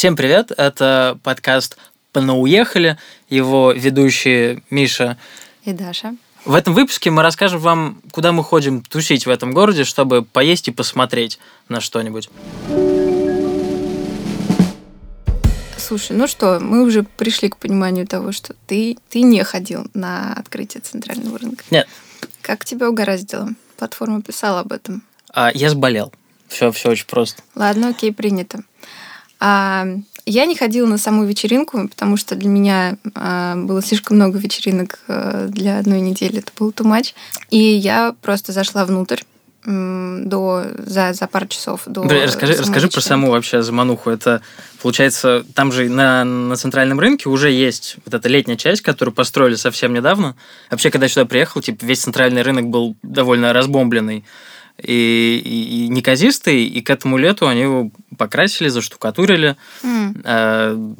Всем 0.00 0.16
привет, 0.16 0.50
это 0.56 1.18
подкаст 1.22 1.76
«Понауехали», 2.12 2.96
его 3.28 3.70
ведущие 3.70 4.62
Миша 4.70 5.18
и 5.64 5.74
Даша. 5.74 6.16
В 6.46 6.54
этом 6.54 6.72
выпуске 6.72 7.10
мы 7.10 7.22
расскажем 7.22 7.60
вам, 7.60 8.00
куда 8.10 8.32
мы 8.32 8.42
ходим 8.42 8.80
тусить 8.80 9.26
в 9.26 9.28
этом 9.28 9.52
городе, 9.52 9.84
чтобы 9.84 10.22
поесть 10.22 10.68
и 10.68 10.70
посмотреть 10.70 11.38
на 11.68 11.82
что-нибудь. 11.82 12.30
Слушай, 15.76 16.16
ну 16.16 16.26
что, 16.26 16.60
мы 16.60 16.82
уже 16.82 17.02
пришли 17.02 17.50
к 17.50 17.58
пониманию 17.58 18.06
того, 18.06 18.32
что 18.32 18.54
ты, 18.66 18.96
ты 19.10 19.20
не 19.20 19.44
ходил 19.44 19.84
на 19.92 20.32
открытие 20.32 20.80
центрального 20.80 21.36
рынка. 21.36 21.62
Нет. 21.70 21.86
Как 22.40 22.64
тебя 22.64 22.88
угораздило? 22.88 23.50
Платформа 23.76 24.22
писала 24.22 24.60
об 24.60 24.72
этом. 24.72 25.02
А, 25.34 25.50
я 25.52 25.68
заболел. 25.68 26.10
Все, 26.48 26.72
все 26.72 26.88
очень 26.88 27.06
просто. 27.06 27.42
Ладно, 27.54 27.90
окей, 27.90 28.14
принято. 28.14 28.64
А, 29.40 29.86
я 30.26 30.46
не 30.46 30.54
ходила 30.54 30.86
на 30.86 30.98
саму 30.98 31.24
вечеринку, 31.24 31.88
потому 31.88 32.16
что 32.16 32.36
для 32.36 32.48
меня 32.48 32.96
а, 33.14 33.56
было 33.56 33.82
слишком 33.82 34.16
много 34.16 34.38
вечеринок 34.38 35.00
а, 35.08 35.48
для 35.48 35.78
одной 35.78 36.00
недели. 36.00 36.38
Это 36.38 36.52
был 36.58 36.70
too 36.70 36.84
much. 36.86 37.14
И 37.50 37.58
я 37.58 38.14
просто 38.20 38.52
зашла 38.52 38.84
внутрь 38.84 39.22
до 39.62 40.64
за, 40.78 41.12
за 41.12 41.26
пару 41.26 41.46
часов 41.46 41.82
до 41.84 42.04
Бля, 42.04 42.24
расскажи, 42.24 42.54
расскажи 42.54 42.88
про 42.88 43.02
саму 43.02 43.30
вообще 43.30 43.62
замануху. 43.62 44.08
Это 44.08 44.40
получается, 44.80 45.44
там 45.54 45.70
же 45.70 45.90
на, 45.90 46.24
на 46.24 46.56
центральном 46.56 46.98
рынке 46.98 47.28
уже 47.28 47.50
есть 47.50 47.96
вот 48.06 48.14
эта 48.14 48.26
летняя 48.30 48.56
часть, 48.56 48.80
которую 48.80 49.14
построили 49.14 49.56
совсем 49.56 49.92
недавно. 49.92 50.34
Вообще, 50.70 50.90
когда 50.90 51.04
я 51.06 51.10
сюда 51.10 51.26
приехал, 51.26 51.60
типа 51.60 51.84
весь 51.84 52.00
центральный 52.00 52.40
рынок 52.40 52.68
был 52.68 52.96
довольно 53.02 53.52
разбомбленный 53.52 54.24
и, 54.82 55.42
и, 55.44 55.84
и 55.84 55.88
неказистый, 55.88 56.64
и 56.64 56.80
к 56.80 56.90
этому 56.90 57.16
лету 57.16 57.46
они 57.46 57.62
его 57.62 57.90
покрасили, 58.16 58.68
заштукатурили. 58.68 59.56
Mm. 59.82 60.96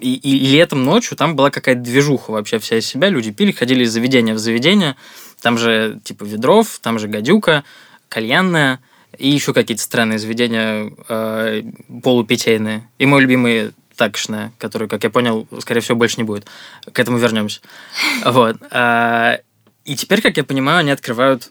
И, 0.00 0.14
и 0.14 0.46
летом 0.48 0.84
ночью 0.84 1.16
там 1.16 1.36
была 1.36 1.50
какая-то 1.50 1.80
движуха 1.80 2.30
вообще 2.30 2.58
вся 2.58 2.78
из 2.78 2.86
себя. 2.86 3.08
Люди 3.08 3.30
пили, 3.30 3.52
ходили 3.52 3.84
из 3.84 3.92
заведения 3.92 4.34
в 4.34 4.38
заведение. 4.38 4.96
Там 5.40 5.58
же 5.58 6.00
типа 6.04 6.24
ведров, 6.24 6.78
там 6.82 6.98
же 6.98 7.08
гадюка, 7.08 7.64
кальянная 8.08 8.80
и 9.18 9.28
еще 9.28 9.52
какие-то 9.54 9.82
странные 9.82 10.18
заведения 10.18 10.92
э, 11.08 11.62
полупитейные. 12.02 12.88
И 12.98 13.06
мой 13.06 13.22
любимый 13.22 13.72
такшная, 13.96 14.52
который, 14.58 14.88
как 14.88 15.04
я 15.04 15.10
понял, 15.10 15.48
скорее 15.60 15.80
всего, 15.80 15.96
больше 15.96 16.18
не 16.18 16.24
будет. 16.24 16.46
К 16.92 16.98
этому 16.98 17.18
вернемся. 17.18 17.60
Вот. 18.24 18.56
А, 18.70 19.38
и 19.84 19.96
теперь, 19.96 20.20
как 20.20 20.36
я 20.36 20.44
понимаю, 20.44 20.80
они 20.80 20.90
открывают 20.90 21.50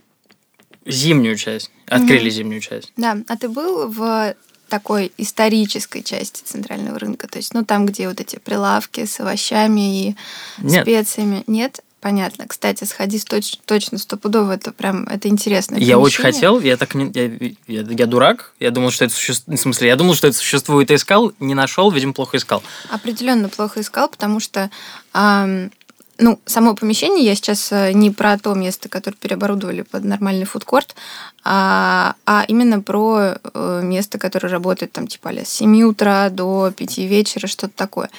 зимнюю 0.85 1.35
часть. 1.35 1.71
Открыли 1.87 2.27
mm-hmm. 2.27 2.29
зимнюю 2.29 2.61
часть. 2.61 2.91
Да. 2.97 3.17
А 3.27 3.37
ты 3.37 3.49
был 3.49 3.87
в 3.89 4.35
такой 4.69 5.11
исторической 5.17 6.01
части 6.01 6.41
центрального 6.43 6.97
рынка? 6.99 7.27
То 7.27 7.37
есть, 7.37 7.53
ну, 7.53 7.63
там, 7.63 7.85
где 7.85 8.07
вот 8.07 8.19
эти 8.19 8.37
прилавки 8.37 9.05
с 9.05 9.19
овощами 9.19 10.09
и 10.09 10.15
Нет. 10.59 10.83
специями. 10.83 11.43
Нет? 11.47 11.81
Понятно. 12.05 12.45
Кстати, 12.47 12.83
сходи 12.83 13.17
точ, 13.17 13.57
точно 13.65 13.97
стопудово, 13.97 14.51
это 14.51 14.71
прям 14.71 15.05
это 15.05 15.27
интересно. 15.27 15.75
Я 15.77 15.97
очень 15.97 16.21
хотел, 16.21 16.59
я 16.59 16.77
так 16.77 16.93
не, 16.93 17.11
я, 17.15 17.81
я, 17.81 17.81
я 17.81 18.05
дурак, 18.05 18.53
я 18.59 18.69
думал, 18.69 18.91
что 18.91 19.05
это 19.05 19.15
существует, 19.15 19.59
в 19.59 19.63
смысле, 19.63 19.87
я 19.87 19.95
думал, 19.95 20.13
что 20.13 20.27
это 20.27 20.37
существует, 20.37 20.91
и 20.91 20.95
искал, 20.95 21.33
не 21.39 21.55
нашел, 21.55 21.89
видимо, 21.89 22.13
плохо 22.13 22.37
искал. 22.37 22.61
Определенно 22.91 23.49
плохо 23.49 23.81
искал, 23.81 24.07
потому 24.07 24.39
что 24.39 24.69
эм, 25.15 25.71
ну, 26.17 26.39
само 26.45 26.75
помещение, 26.75 27.25
я 27.25 27.35
сейчас 27.35 27.71
э, 27.71 27.91
не 27.93 28.11
про 28.11 28.37
то 28.37 28.53
место, 28.53 28.89
которое 28.89 29.17
переоборудовали 29.17 29.81
под 29.81 30.05
нормальный 30.05 30.45
фудкорт, 30.45 30.95
а, 31.43 32.15
а 32.25 32.45
именно 32.47 32.81
про 32.81 33.37
э, 33.53 33.81
место, 33.83 34.17
которое 34.17 34.47
работает 34.49 34.91
там 34.93 35.07
типа 35.07 35.29
с 35.29 35.49
7 35.49 35.83
утра 35.83 36.29
до 36.29 36.71
5 36.75 36.97
вечера, 36.99 37.47
что-то 37.47 37.73
такое. 37.75 38.09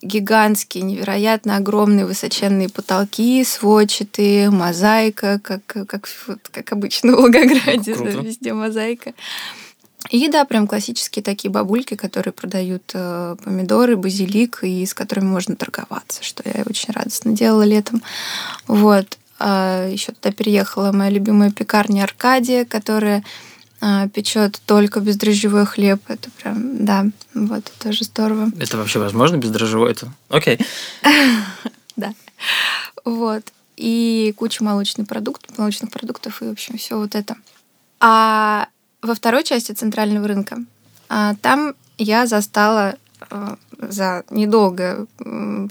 Гигантские, 0.00 0.84
невероятно 0.84 1.56
огромные 1.56 2.04
высоченные 2.06 2.68
потолки, 2.68 3.42
сводчатые, 3.44 4.50
мозаика, 4.50 5.40
как, 5.42 5.64
как, 5.66 6.08
как 6.50 6.72
обычно 6.72 7.12
в 7.12 7.16
Волгограде, 7.16 7.94
да, 7.94 8.04
везде 8.04 8.52
мозаика. 8.52 9.12
И 10.10 10.28
да, 10.28 10.44
прям 10.44 10.66
классические 10.66 11.22
такие 11.22 11.50
бабульки, 11.50 11.94
которые 11.94 12.32
продают 12.32 12.90
э, 12.92 13.36
помидоры, 13.42 13.96
базилик, 13.96 14.62
и 14.62 14.84
с 14.84 14.92
которыми 14.92 15.26
можно 15.26 15.56
торговаться, 15.56 16.22
что 16.22 16.42
я 16.46 16.62
очень 16.66 16.92
радостно 16.92 17.32
делала 17.32 17.62
летом. 17.62 18.02
Вот. 18.66 19.18
А 19.38 19.88
еще 19.88 20.12
туда 20.12 20.30
переехала 20.30 20.92
моя 20.92 21.10
любимая 21.10 21.50
пекарня 21.50 22.04
Аркадия, 22.04 22.66
которая 22.66 23.24
э, 23.80 24.08
печет 24.12 24.60
только 24.66 25.00
бездрожжевой 25.00 25.64
хлеб. 25.64 26.00
Это 26.08 26.30
прям, 26.30 26.84
да, 26.84 27.06
вот, 27.32 27.64
тоже 27.82 28.04
здорово. 28.04 28.50
Это 28.58 28.76
вообще 28.76 28.98
возможно 28.98 29.36
бездрожжевой? 29.36 29.92
Это 29.92 30.12
окей. 30.28 30.58
Да. 31.96 32.12
Вот. 33.04 33.44
И 33.76 34.34
куча 34.36 34.64
молочных 34.64 35.06
продуктов, 35.06 35.56
молочных 35.58 35.92
продуктов 35.92 36.42
и, 36.42 36.46
в 36.46 36.50
общем, 36.50 36.76
все 36.76 36.98
вот 36.98 37.14
это. 37.14 37.36
А 38.00 38.66
во 39.04 39.14
второй 39.14 39.44
части 39.44 39.72
центрального 39.72 40.26
рынка. 40.26 40.58
А, 41.08 41.34
там 41.42 41.74
я 41.98 42.26
застала 42.26 42.96
а, 43.30 43.56
за 43.78 44.24
недолгое 44.30 45.06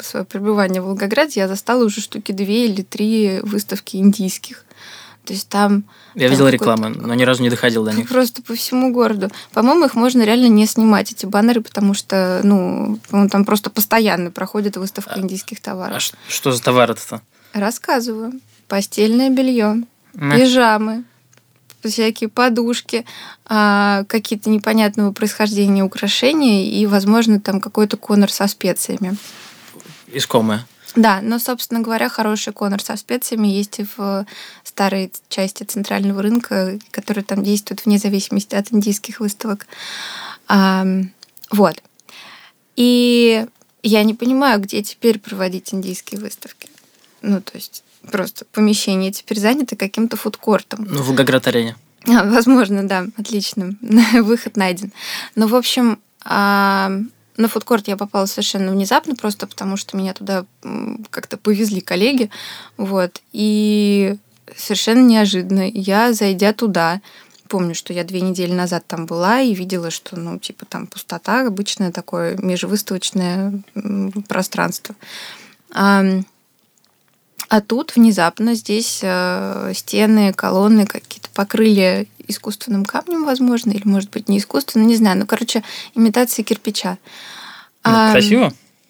свое 0.01 0.25
пребывание 0.25 0.81
в 0.81 0.85
Волгограде, 0.85 1.39
я 1.39 1.47
застала 1.47 1.83
уже 1.83 2.01
штуки 2.01 2.31
две 2.31 2.67
или 2.67 2.83
три 2.83 3.39
выставки 3.41 3.97
индийских. 3.97 4.65
То 5.25 5.31
есть 5.31 5.47
там... 5.47 5.85
Я 6.15 6.27
видела 6.27 6.49
рекламы, 6.49 6.89
но 6.89 7.13
ни 7.13 7.23
разу 7.23 7.41
не 7.43 7.49
доходил 7.49 7.85
до 7.85 7.91
них. 7.95 8.09
Просто 8.09 8.41
по 8.43 8.55
всему 8.55 8.91
городу. 8.91 9.31
По-моему, 9.53 9.85
их 9.85 9.95
можно 9.95 10.21
реально 10.23 10.47
не 10.47 10.67
снимать, 10.67 11.11
эти 11.13 11.25
баннеры, 11.25 11.61
потому 11.61 11.93
что, 11.93 12.41
ну, 12.43 12.99
там 13.09 13.45
просто 13.45 13.69
постоянно 13.69 14.31
проходит 14.31 14.75
выставка 14.75 15.13
а, 15.15 15.19
индийских 15.19 15.61
товаров. 15.61 15.95
А 15.95 16.29
что 16.29 16.51
за 16.51 16.61
товары-то? 16.61 17.21
Рассказываю. 17.53 18.33
Постельное 18.67 19.29
белье, 19.29 19.83
пижамы, 20.13 21.05
всякие 21.89 22.29
подушки, 22.29 23.05
а, 23.45 24.03
какие-то 24.07 24.49
непонятного 24.49 25.11
происхождения 25.11 25.83
украшения 25.83 26.65
и, 26.65 26.85
возможно, 26.85 27.39
там 27.39 27.61
какой-то 27.61 27.97
конор 27.97 28.31
со 28.31 28.47
специями. 28.47 29.15
Искомое. 30.07 30.65
Да, 30.95 31.21
но, 31.21 31.39
собственно 31.39 31.79
говоря, 31.79 32.07
хороший 32.07 32.53
конор 32.53 32.81
со 32.81 32.95
специями 32.97 33.47
есть 33.47 33.79
и 33.79 33.87
в 33.97 34.25
старой 34.63 35.11
части 35.27 35.63
центрального 35.63 36.21
рынка, 36.21 36.77
который 36.91 37.23
там 37.23 37.43
действует 37.43 37.85
вне 37.85 37.97
зависимости 37.97 38.53
от 38.53 38.71
индийских 38.71 39.19
выставок. 39.19 39.65
А, 40.47 40.85
вот. 41.49 41.81
И 42.75 43.45
я 43.81 44.03
не 44.03 44.13
понимаю, 44.13 44.59
где 44.61 44.83
теперь 44.83 45.19
проводить 45.19 45.73
индийские 45.73 46.19
выставки. 46.19 46.69
Ну, 47.21 47.41
то 47.41 47.55
есть 47.55 47.83
просто 48.11 48.45
помещение 48.51 49.11
теперь 49.11 49.39
занято 49.39 49.75
каким-то 49.75 50.17
фудкортом. 50.17 50.85
Ну, 50.89 51.01
в 51.01 51.07
Волгоград-арене. 51.07 51.75
А, 52.07 52.23
возможно, 52.23 52.87
да, 52.87 53.05
отлично. 53.17 53.75
Выход 54.13 54.57
найден. 54.57 54.91
Но, 55.35 55.47
в 55.47 55.55
общем, 55.55 55.99
а, 56.25 56.91
на 57.37 57.47
фудкорт 57.47 57.87
я 57.87 57.97
попала 57.97 58.25
совершенно 58.25 58.71
внезапно, 58.71 59.15
просто 59.15 59.47
потому 59.47 59.77
что 59.77 59.97
меня 59.97 60.13
туда 60.13 60.45
как-то 61.09 61.37
повезли 61.37 61.81
коллеги. 61.81 62.29
Вот. 62.77 63.21
И 63.31 64.15
совершенно 64.55 65.05
неожиданно 65.05 65.69
я, 65.69 66.13
зайдя 66.13 66.53
туда, 66.53 67.01
помню, 67.47 67.75
что 67.75 67.93
я 67.93 68.03
две 68.03 68.21
недели 68.21 68.53
назад 68.53 68.85
там 68.87 69.05
была 69.05 69.41
и 69.41 69.53
видела, 69.53 69.91
что, 69.91 70.19
ну, 70.19 70.39
типа, 70.39 70.65
там 70.65 70.87
пустота, 70.87 71.47
обычное 71.47 71.91
такое 71.91 72.37
межвыставочное 72.37 73.61
пространство. 74.27 74.95
А 77.53 77.61
тут 77.61 77.95
внезапно 77.95 78.55
здесь 78.55 79.01
э, 79.03 79.73
стены, 79.75 80.33
колонны 80.33 80.87
какие-то 80.87 81.29
покрыли 81.35 82.07
искусственным 82.27 82.83
камнем, 82.83 83.25
возможно, 83.25 83.69
или, 83.69 83.87
может 83.87 84.09
быть, 84.09 84.27
не 84.27 84.39
искусственным, 84.39 84.87
не 84.87 84.95
знаю. 84.95 85.19
Ну, 85.19 85.27
короче, 85.27 85.61
имитация 85.93 86.41
кирпича. 86.41 86.97
А, 87.83 88.11
красиво? 88.11 88.51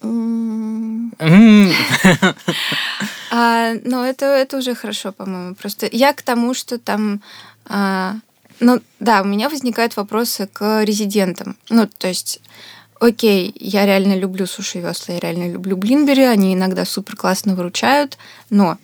а, 3.30 3.74
ну, 3.84 4.02
это, 4.02 4.24
это 4.24 4.56
уже 4.56 4.74
хорошо, 4.74 5.12
по-моему. 5.12 5.54
Просто 5.56 5.86
я 5.92 6.14
к 6.14 6.22
тому, 6.22 6.54
что 6.54 6.78
там... 6.78 7.20
А, 7.66 8.14
ну, 8.60 8.80
да, 8.98 9.20
у 9.20 9.26
меня 9.26 9.50
возникают 9.50 9.94
вопросы 9.98 10.48
к 10.50 10.82
резидентам. 10.84 11.58
Ну, 11.68 11.86
то 11.86 12.08
есть 12.08 12.40
окей, 13.00 13.54
я 13.58 13.86
реально 13.86 14.16
люблю 14.16 14.46
суши 14.46 14.80
весла, 14.80 15.14
я 15.14 15.20
реально 15.20 15.52
люблю 15.52 15.76
блинбери, 15.76 16.22
они 16.24 16.54
иногда 16.54 16.84
супер 16.84 17.16
классно 17.16 17.54
выручают, 17.54 18.18
но 18.50 18.78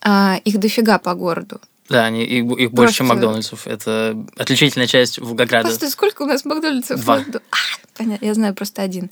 а, 0.00 0.40
их 0.44 0.58
дофига 0.58 0.98
по 0.98 1.14
городу. 1.14 1.60
Да, 1.88 2.04
они, 2.04 2.24
их, 2.24 2.44
их 2.58 2.70
больше, 2.70 2.94
чем 2.94 3.08
Макдональдсов. 3.08 3.66
Это 3.66 4.16
отличительная 4.36 4.86
часть 4.86 5.18
Волгограда. 5.18 5.68
Просто 5.68 5.90
сколько 5.90 6.22
у 6.22 6.26
нас 6.26 6.44
Макдональдсов? 6.44 7.00
Два. 7.00 7.16
А, 7.16 7.56
понятно, 7.96 8.24
я 8.24 8.34
знаю 8.34 8.54
просто 8.54 8.82
один. 8.82 9.10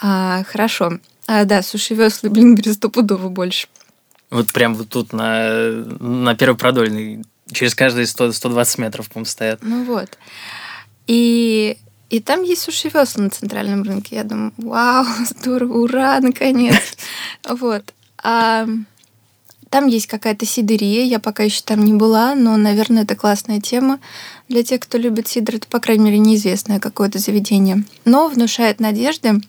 А, 0.00 0.44
хорошо. 0.44 1.00
А, 1.26 1.44
да, 1.44 1.62
суши 1.62 1.94
весла, 1.94 2.30
блинбери 2.30 2.72
стопудово 2.72 3.28
больше. 3.28 3.66
Вот 4.30 4.52
прям 4.52 4.76
вот 4.76 4.88
тут 4.88 5.12
на, 5.12 5.68
на 5.98 6.36
Первопродольной 6.36 7.24
через 7.52 7.74
каждые 7.74 8.06
100, 8.06 8.32
120 8.32 8.78
метров, 8.78 9.08
по-моему, 9.08 9.26
стоят. 9.26 9.58
Ну 9.62 9.84
вот. 9.84 10.16
И 11.06 11.76
И 12.12 12.20
там 12.20 12.42
есть 12.42 12.60
суши-весла 12.60 13.24
на 13.24 13.30
центральном 13.30 13.84
рынке. 13.84 14.16
Я 14.16 14.24
думаю, 14.24 14.52
вау, 14.58 15.06
здорово, 15.30 15.78
ура, 15.78 16.20
наконец. 16.20 16.96
Вот. 17.48 17.94
А 18.22 18.66
там 19.70 19.86
есть 19.86 20.08
какая-то 20.08 20.44
сидерия, 20.44 21.06
я 21.06 21.18
пока 21.18 21.42
еще 21.42 21.62
там 21.64 21.82
не 21.82 21.94
была, 21.94 22.34
но, 22.34 22.58
наверное, 22.58 23.04
это 23.04 23.16
классная 23.16 23.62
тема 23.62 23.98
для 24.46 24.62
тех, 24.62 24.80
кто 24.80 24.98
любит 24.98 25.26
сидр. 25.26 25.56
Это, 25.56 25.66
по 25.66 25.80
крайней 25.80 26.04
мере, 26.04 26.18
неизвестное 26.18 26.78
какое-то 26.78 27.18
заведение. 27.18 27.82
Но 28.04 28.28
внушает 28.28 28.78
надежды 28.78 29.40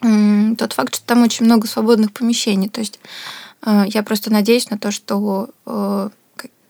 тот 0.00 0.72
факт, 0.72 0.96
что 0.96 1.06
там 1.06 1.22
очень 1.22 1.44
много 1.44 1.68
свободных 1.68 2.12
помещений. 2.12 2.68
То 2.68 2.80
есть 2.80 2.98
э, 3.64 3.84
я 3.86 4.02
просто 4.02 4.32
надеюсь 4.32 4.68
на 4.70 4.78
то, 4.78 4.90
что 4.90 5.50
э, 5.64 6.10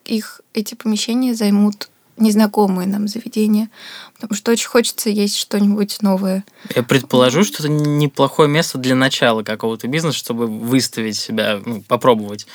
их 0.05 0.43
эти 0.53 0.75
помещения 0.75 1.35
займут 1.35 1.89
незнакомые 2.21 2.87
нам 2.89 3.09
заведения, 3.09 3.71
потому 4.15 4.37
что 4.37 4.53
очень 4.53 4.69
хочется 4.69 5.11
есть 5.11 5.37
что-нибудь 5.37 5.99
новое. 6.03 6.45
Я 6.75 6.83
предположу, 6.83 7.45
что 7.45 7.63
это 7.63 7.69
неплохое 7.69 8.49
место 8.49 8.79
для 8.79 8.95
начала 8.95 9.43
какого-то 9.43 9.89
бизнеса, 9.89 10.19
чтобы 10.19 10.47
выставить 10.47 11.17
себя, 11.17 11.61
ну, 11.65 11.83
попробовать. 11.83 12.47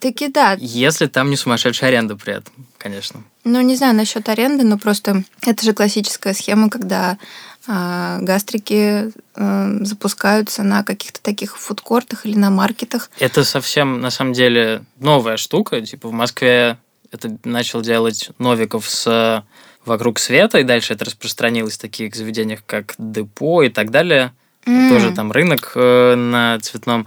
Таки 0.00 0.28
да. 0.28 0.56
Если 0.60 1.06
там 1.06 1.30
не 1.30 1.36
сумасшедшая 1.36 1.90
аренда 1.90 2.16
при 2.16 2.34
этом, 2.34 2.52
конечно. 2.76 3.22
Ну, 3.44 3.60
не 3.60 3.74
знаю 3.74 3.94
насчет 3.94 4.28
аренды, 4.28 4.64
но 4.64 4.78
просто 4.78 5.24
это 5.42 5.64
же 5.64 5.72
классическая 5.72 6.34
схема, 6.34 6.70
когда 6.70 7.18
э, 7.66 8.18
гастрики 8.20 9.10
э, 9.34 9.78
запускаются 9.80 10.62
на 10.62 10.84
каких-то 10.84 11.20
таких 11.20 11.58
фудкортах 11.58 12.26
или 12.26 12.36
на 12.36 12.50
маркетах. 12.50 13.10
Это 13.18 13.42
совсем, 13.42 14.00
на 14.00 14.10
самом 14.10 14.34
деле, 14.34 14.84
новая 15.00 15.36
штука. 15.36 15.80
Типа 15.80 16.08
в 16.08 16.12
Москве 16.12 16.78
это 17.10 17.38
начал 17.44 17.82
делать 17.82 18.30
Новиков 18.38 18.88
с 18.88 19.44
«Вокруг 19.84 20.18
света», 20.18 20.58
и 20.58 20.64
дальше 20.64 20.92
это 20.92 21.04
распространилось 21.06 21.74
в 21.74 21.80
таких 21.80 22.14
заведениях, 22.14 22.60
как 22.66 22.94
«Депо» 22.98 23.62
и 23.62 23.68
так 23.68 23.90
далее. 23.90 24.32
Mm. 24.66 24.88
Тоже 24.90 25.12
там 25.12 25.32
рынок 25.32 25.72
э, 25.74 26.14
на 26.14 26.58
цветном. 26.60 27.06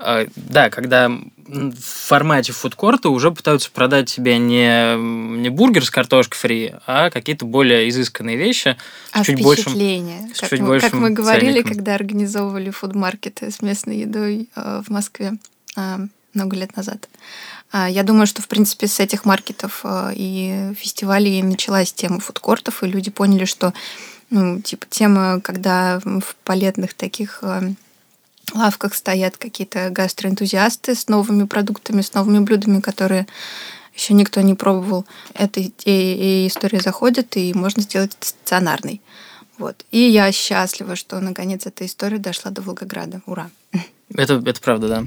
Э, 0.00 0.26
да, 0.36 0.70
когда 0.70 1.10
в 1.48 1.80
формате 1.80 2.52
фудкорта 2.52 3.10
уже 3.10 3.30
пытаются 3.30 3.70
продать 3.70 4.10
тебе 4.10 4.38
не, 4.38 4.96
не 5.38 5.48
бургер 5.48 5.84
с 5.84 5.90
картошкой 5.90 6.38
фри, 6.38 6.74
а 6.86 7.10
какие-то 7.10 7.44
более 7.44 7.88
изысканные 7.88 8.36
вещи. 8.36 8.76
А 9.12 9.24
чуть 9.24 9.38
впечатление. 9.38 10.20
Большим, 10.20 10.40
как, 10.40 10.50
чуть 10.50 10.60
мы, 10.60 10.80
как 10.80 10.92
мы 10.94 11.10
говорили, 11.10 11.52
ценником. 11.52 11.74
когда 11.74 11.94
организовывали 11.94 12.70
фудмаркеты 12.70 13.50
с 13.50 13.62
местной 13.62 13.98
едой 13.98 14.48
э, 14.56 14.82
в 14.86 14.90
Москве 14.90 15.34
э, 15.76 15.98
много 16.34 16.56
лет 16.56 16.76
назад. 16.76 17.08
Э, 17.12 17.55
я 17.84 18.02
думаю, 18.02 18.26
что, 18.26 18.42
в 18.42 18.48
принципе, 18.48 18.86
с 18.86 19.00
этих 19.00 19.24
маркетов 19.24 19.80
э, 19.84 20.12
и 20.14 20.72
фестивалей 20.76 21.42
началась 21.42 21.92
тема 21.92 22.20
фудкортов, 22.20 22.82
и 22.82 22.86
люди 22.86 23.10
поняли, 23.10 23.44
что 23.44 23.74
ну, 24.30 24.60
типа, 24.60 24.86
тема, 24.88 25.40
когда 25.40 26.00
в 26.00 26.36
палетных 26.44 26.94
таких 26.94 27.40
э, 27.42 27.72
лавках 28.54 28.94
стоят 28.94 29.36
какие-то 29.36 29.90
гастроэнтузиасты 29.90 30.94
с 30.94 31.08
новыми 31.08 31.44
продуктами, 31.44 32.02
с 32.02 32.14
новыми 32.14 32.40
блюдами, 32.40 32.80
которые 32.80 33.26
еще 33.94 34.14
никто 34.14 34.40
не 34.40 34.54
пробовал. 34.54 35.06
Эта 35.34 35.60
история 35.62 36.80
заходит, 36.80 37.36
и 37.36 37.54
можно 37.54 37.82
сделать 37.82 38.12
это 38.18 38.28
стационарной. 38.28 39.00
Вот. 39.58 39.84
И 39.90 39.98
я 39.98 40.30
счастлива, 40.32 40.96
что 40.96 41.18
наконец 41.20 41.66
эта 41.66 41.86
история 41.86 42.18
дошла 42.18 42.50
до 42.50 42.60
Волгограда. 42.62 43.22
Ура! 43.26 43.50
Это, 44.14 44.34
это 44.34 44.60
правда, 44.60 44.88
да. 44.88 45.04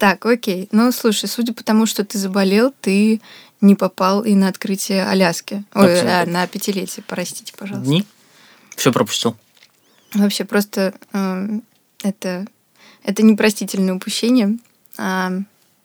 Так, 0.00 0.24
окей. 0.24 0.66
Ну, 0.72 0.90
слушай, 0.92 1.28
судя 1.28 1.52
по 1.52 1.62
тому, 1.62 1.84
что 1.84 2.06
ты 2.06 2.16
заболел, 2.16 2.72
ты 2.80 3.20
не 3.60 3.74
попал 3.74 4.24
и 4.24 4.34
на 4.34 4.48
открытие 4.48 5.04
Аляски. 5.04 5.62
Ой, 5.74 6.00
а, 6.00 6.24
на 6.24 6.46
пятилетие, 6.46 7.04
простите, 7.06 7.52
пожалуйста. 7.54 7.86
Дни? 7.86 8.06
Все 8.76 8.92
пропустил. 8.92 9.36
Вообще 10.14 10.46
просто 10.46 10.94
э, 11.12 11.48
это, 12.02 12.46
это 13.02 13.22
непростительное 13.22 13.92
упущение. 13.92 14.56
Э, 14.96 15.42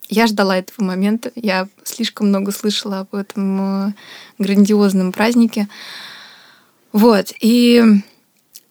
я 0.08 0.28
ждала 0.28 0.58
этого 0.58 0.86
момента. 0.86 1.34
Я 1.36 1.68
слишком 1.84 2.30
много 2.30 2.54
слышала 2.54 3.00
об 3.00 3.14
этом 3.14 3.90
э, 3.90 3.94
грандиозном 4.40 5.12
празднике. 5.12 5.68
Вот. 6.94 7.34
И 7.42 7.84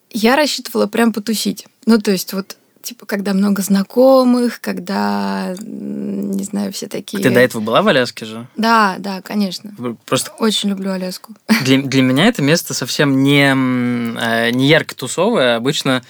я 0.09 0.35
рассчитывала 0.35 0.87
прям 0.87 1.13
потусить. 1.13 1.67
Ну, 1.85 2.01
то 2.01 2.09
есть 2.09 2.33
вот 2.33 2.57
типа, 2.85 3.05
когда 3.05 3.33
много 3.33 3.61
знакомых, 3.61 4.61
когда, 4.61 5.55
не 5.59 6.43
знаю, 6.43 6.71
все 6.71 6.87
такие... 6.87 7.21
Ты 7.21 7.31
до 7.31 7.39
этого 7.39 7.61
была 7.61 7.81
в 7.81 7.87
Аляске 7.87 8.25
же? 8.25 8.47
Да, 8.55 8.95
да, 8.99 9.21
конечно. 9.21 9.73
Просто... 10.05 10.31
Очень 10.39 10.69
люблю 10.69 10.91
Аляску. 10.91 11.33
Для, 11.63 11.81
для 11.81 12.01
меня 12.01 12.27
это 12.27 12.41
место 12.41 12.73
совсем 12.73 13.23
не, 13.23 13.49
э, 13.49 14.51
не 14.51 14.67
ярко 14.67 14.95
тусовое. 14.95 15.55
Обычно 15.55 16.03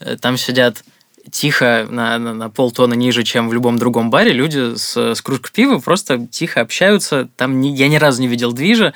э, 0.00 0.16
там 0.16 0.36
сидят 0.36 0.84
тихо 1.30 1.86
на, 1.88 2.18
на, 2.18 2.34
на 2.34 2.50
полтона 2.50 2.94
ниже, 2.94 3.22
чем 3.22 3.48
в 3.48 3.52
любом 3.52 3.78
другом 3.78 4.10
баре. 4.10 4.32
Люди 4.32 4.76
с, 4.76 4.96
с 5.14 5.22
кружкой 5.22 5.50
пива 5.52 5.78
просто 5.78 6.26
тихо 6.26 6.60
общаются. 6.60 7.28
Там 7.36 7.60
ни, 7.60 7.68
я 7.68 7.88
ни 7.88 7.96
разу 7.96 8.20
не 8.20 8.28
видел 8.28 8.52
движа. 8.52 8.92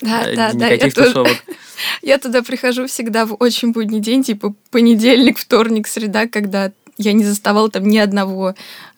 Да, 0.00 0.28
э, 0.28 0.36
да, 0.36 0.52
никаких 0.52 0.94
да, 0.94 1.04
тусовок. 1.04 1.32
Тут... 1.46 1.56
Я 2.02 2.18
туда 2.18 2.42
прихожу 2.42 2.86
всегда 2.86 3.26
в 3.26 3.36
очень 3.38 3.72
будний 3.72 4.00
день, 4.00 4.22
типа 4.22 4.54
понедельник, 4.70 5.38
вторник, 5.38 5.86
среда, 5.86 6.26
когда 6.26 6.72
я 6.98 7.12
не 7.12 7.24
заставала 7.24 7.70
там 7.70 7.84
ни 7.84 7.96
одного 7.96 8.54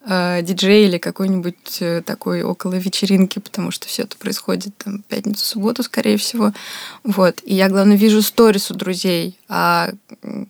э, 0.06 0.40
диджея 0.42 0.88
или 0.88 0.96
какой-нибудь 0.96 1.78
э, 1.80 2.02
такой 2.04 2.42
около 2.42 2.74
вечеринки, 2.74 3.38
потому 3.38 3.70
что 3.70 3.86
все 3.86 4.04
это 4.04 4.16
происходит 4.16 4.74
там 4.78 5.02
пятницу, 5.02 5.44
субботу, 5.44 5.82
скорее 5.82 6.16
всего. 6.16 6.52
Вот. 7.04 7.40
И 7.44 7.54
я, 7.54 7.68
главное, 7.68 7.98
вижу 7.98 8.22
сторис 8.22 8.70
у 8.70 8.74
друзей 8.74 9.38
а, 9.48 9.90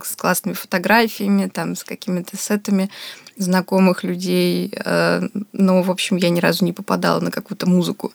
с 0.00 0.14
классными 0.14 0.54
фотографиями, 0.54 1.48
там, 1.48 1.74
с 1.74 1.82
какими-то 1.82 2.36
сетами 2.36 2.88
знакомых 3.36 4.04
людей. 4.04 4.72
Э, 4.84 5.22
но, 5.52 5.82
в 5.82 5.90
общем, 5.90 6.16
я 6.16 6.30
ни 6.30 6.38
разу 6.38 6.64
не 6.64 6.72
попадала 6.72 7.18
на 7.18 7.32
какую-то 7.32 7.68
музыку. 7.68 8.12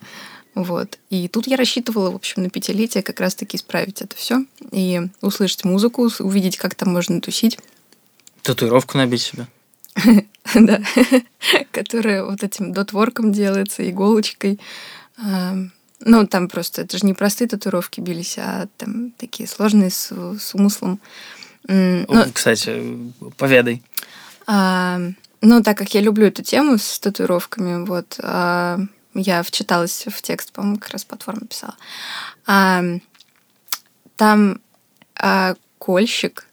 Вот. 0.56 0.98
И 1.10 1.28
тут 1.28 1.48
я 1.48 1.58
рассчитывала, 1.58 2.12
в 2.12 2.16
общем, 2.16 2.44
на 2.44 2.50
пятилетие 2.50 3.04
как 3.04 3.20
раз-таки 3.20 3.58
исправить 3.58 4.02
это 4.02 4.16
все 4.16 4.46
и 4.72 5.02
услышать 5.22 5.66
музыку, 5.66 6.10
увидеть, 6.20 6.58
как 6.58 6.76
там 6.76 6.94
можно 6.94 7.20
тусить. 7.20 7.60
Татуировку 8.42 8.98
набить 8.98 9.22
себе. 9.22 9.48
Да, 10.54 10.80
которая 11.72 12.24
вот 12.24 12.44
этим 12.44 12.72
дотворком 12.72 13.32
делается, 13.34 13.90
иголочкой. 13.90 14.60
Ну, 16.00 16.28
там 16.28 16.50
просто, 16.50 16.84
это 16.84 17.00
же 17.00 17.06
не 17.08 17.16
простые 17.16 17.48
татуировки 17.48 18.00
бились, 18.00 18.38
а 18.38 18.68
там 18.78 19.12
такие 19.18 19.50
сложные 19.50 19.90
с, 19.90 20.14
с 20.40 20.54
умыслом. 20.54 21.00
Но, 21.68 22.26
Кстати, 22.32 23.12
поведай. 23.38 23.82
А, 24.46 25.00
ну, 25.42 25.64
так 25.64 25.78
как 25.78 25.94
я 25.96 26.02
люблю 26.02 26.28
эту 26.28 26.44
тему 26.44 26.78
с 26.78 27.00
татуировками, 27.00 27.84
вот, 27.84 28.20
а, 28.22 28.80
я 29.16 29.42
вчиталась 29.44 30.06
в 30.08 30.22
текст, 30.22 30.52
по-моему, 30.52 30.78
как 30.78 30.92
раз 30.92 31.06
платформа 31.06 31.48
писала. 31.48 31.76
А, 32.46 32.84
там 34.18 34.60
а, 35.16 35.56
кольщик 35.80 36.48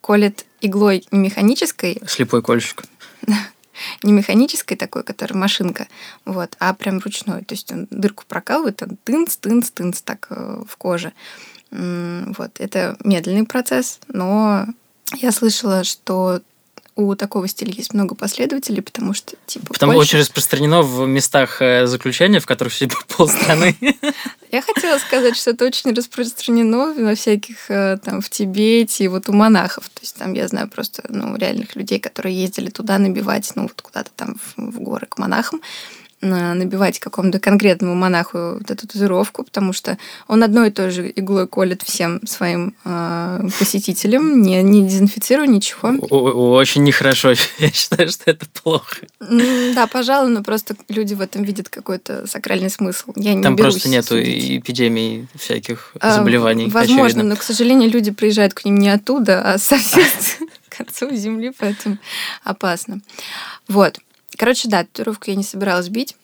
колет 0.00 0.46
иглой 0.60 1.04
не 1.10 1.18
механической. 1.18 2.00
Слепой 2.06 2.42
кольщик. 2.42 2.84
не 4.02 4.12
механической 4.12 4.76
такой, 4.76 5.02
которая 5.02 5.38
машинка, 5.38 5.88
вот, 6.24 6.56
а 6.58 6.72
прям 6.74 6.98
ручной. 6.98 7.44
То 7.44 7.54
есть 7.54 7.70
он 7.72 7.86
дырку 7.90 8.24
прокалывает, 8.26 8.82
он 8.82 8.96
тынц, 9.04 9.36
тынц, 9.36 9.70
тынц 9.70 10.00
так 10.00 10.28
э, 10.30 10.62
в 10.66 10.76
коже. 10.76 11.12
Вот, 11.70 12.60
это 12.60 12.96
медленный 13.04 13.44
процесс, 13.44 14.00
но 14.08 14.64
я 15.16 15.32
слышала, 15.32 15.84
что 15.84 16.40
у 16.98 17.14
такого 17.14 17.46
стиля 17.46 17.72
есть 17.72 17.94
много 17.94 18.16
последователей, 18.16 18.82
потому 18.82 19.14
что 19.14 19.36
типа. 19.46 19.66
Потому 19.68 19.92
Польша... 19.92 20.16
очень 20.16 20.18
распространено 20.18 20.82
в 20.82 21.06
местах 21.06 21.62
э, 21.62 21.86
заключения, 21.86 22.40
в 22.40 22.46
которых 22.46 22.72
все 22.72 22.88
полстраны. 23.16 23.76
Я 24.50 24.62
хотела 24.62 24.98
сказать, 24.98 25.36
что 25.36 25.52
это 25.52 25.64
очень 25.64 25.94
распространено 25.94 26.92
во 26.98 27.14
всяких 27.14 27.70
э, 27.70 27.98
там 28.04 28.20
в 28.20 28.28
Тибете 28.28 29.04
и 29.04 29.08
вот 29.08 29.28
у 29.28 29.32
монахов. 29.32 29.88
То 29.90 30.00
есть 30.00 30.16
там 30.16 30.32
я 30.32 30.48
знаю 30.48 30.68
просто 30.68 31.04
ну, 31.08 31.36
реальных 31.36 31.76
людей, 31.76 32.00
которые 32.00 32.34
ездили 32.34 32.70
туда 32.70 32.98
набивать, 32.98 33.52
ну 33.54 33.62
вот 33.62 33.80
куда-то 33.80 34.10
там 34.16 34.36
в 34.56 34.80
горы 34.80 35.06
к 35.06 35.18
монахам 35.18 35.60
набивать 36.20 36.98
какому-то 36.98 37.38
конкретному 37.38 37.94
монаху 37.94 38.54
вот 38.58 38.70
эту 38.70 38.86
татуировку, 38.86 39.44
потому 39.44 39.72
что 39.72 39.98
он 40.26 40.42
одной 40.42 40.68
и 40.68 40.70
той 40.72 40.90
же 40.90 41.12
иглой 41.14 41.46
колет 41.46 41.82
всем 41.82 42.20
своим 42.26 42.74
э, 42.84 43.48
посетителям, 43.58 44.42
не, 44.42 44.62
не 44.62 44.86
дезинфицируя 44.86 45.46
ничего. 45.46 45.90
Очень 46.08 46.82
нехорошо. 46.82 47.34
Я 47.58 47.70
считаю, 47.70 48.08
что 48.08 48.30
это 48.30 48.46
плохо. 48.62 49.06
Да, 49.20 49.86
пожалуй, 49.86 50.30
но 50.30 50.42
просто 50.42 50.76
люди 50.88 51.14
в 51.14 51.20
этом 51.20 51.42
видят 51.44 51.68
какой-то 51.68 52.26
сакральный 52.26 52.70
смысл. 52.70 53.12
Я 53.14 53.34
не 53.34 53.42
Там 53.42 53.56
просто 53.56 53.88
нету 53.88 54.16
судить. 54.16 54.62
эпидемий 54.62 55.28
всяких 55.36 55.92
а, 56.00 56.16
заболеваний. 56.16 56.68
Возможно, 56.68 57.04
очевидно. 57.04 57.24
но, 57.30 57.36
к 57.36 57.42
сожалению, 57.42 57.90
люди 57.90 58.10
приезжают 58.10 58.54
к 58.54 58.64
ним 58.64 58.78
не 58.78 58.90
оттуда, 58.90 59.54
а 59.54 59.58
совсем 59.58 60.02
с 60.20 60.38
концов 60.68 61.12
земли, 61.12 61.52
поэтому 61.56 61.98
опасно. 62.42 63.00
Вот. 63.68 63.98
Короче, 64.38 64.68
да, 64.68 64.84
татуировку 64.84 65.24
я 65.30 65.36
не 65.36 65.42
собиралась 65.42 65.88
бить. 65.88 66.16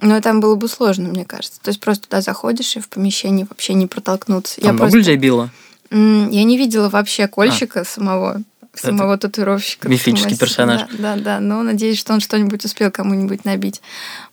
Но 0.00 0.20
там 0.20 0.40
было 0.40 0.56
бы 0.56 0.68
сложно, 0.68 1.08
мне 1.08 1.24
кажется. 1.24 1.60
То 1.60 1.68
есть 1.68 1.80
просто 1.80 2.08
туда 2.08 2.20
заходишь 2.20 2.76
и 2.76 2.80
в 2.80 2.88
помещении 2.88 3.46
вообще 3.48 3.74
не 3.74 3.86
протолкнуться. 3.86 4.56
Там 4.56 4.64
я 4.64 4.72
много 4.72 4.84
просто... 4.84 4.98
людей 4.98 5.16
било? 5.16 5.50
Я 5.90 6.44
не 6.44 6.58
видела 6.58 6.88
вообще 6.88 7.28
кольщика 7.28 7.80
а. 7.80 7.84
самого 7.84 8.42
самого 8.74 9.14
Это 9.14 9.28
татуировщика. 9.28 9.88
Мифический 9.88 10.36
персонаж. 10.36 10.82
Да, 10.98 11.16
да, 11.16 11.16
да. 11.16 11.40
Но 11.40 11.62
надеюсь, 11.62 11.98
что 11.98 12.12
он 12.12 12.20
что-нибудь 12.20 12.64
успел 12.64 12.90
кому-нибудь 12.90 13.44
набить. 13.44 13.80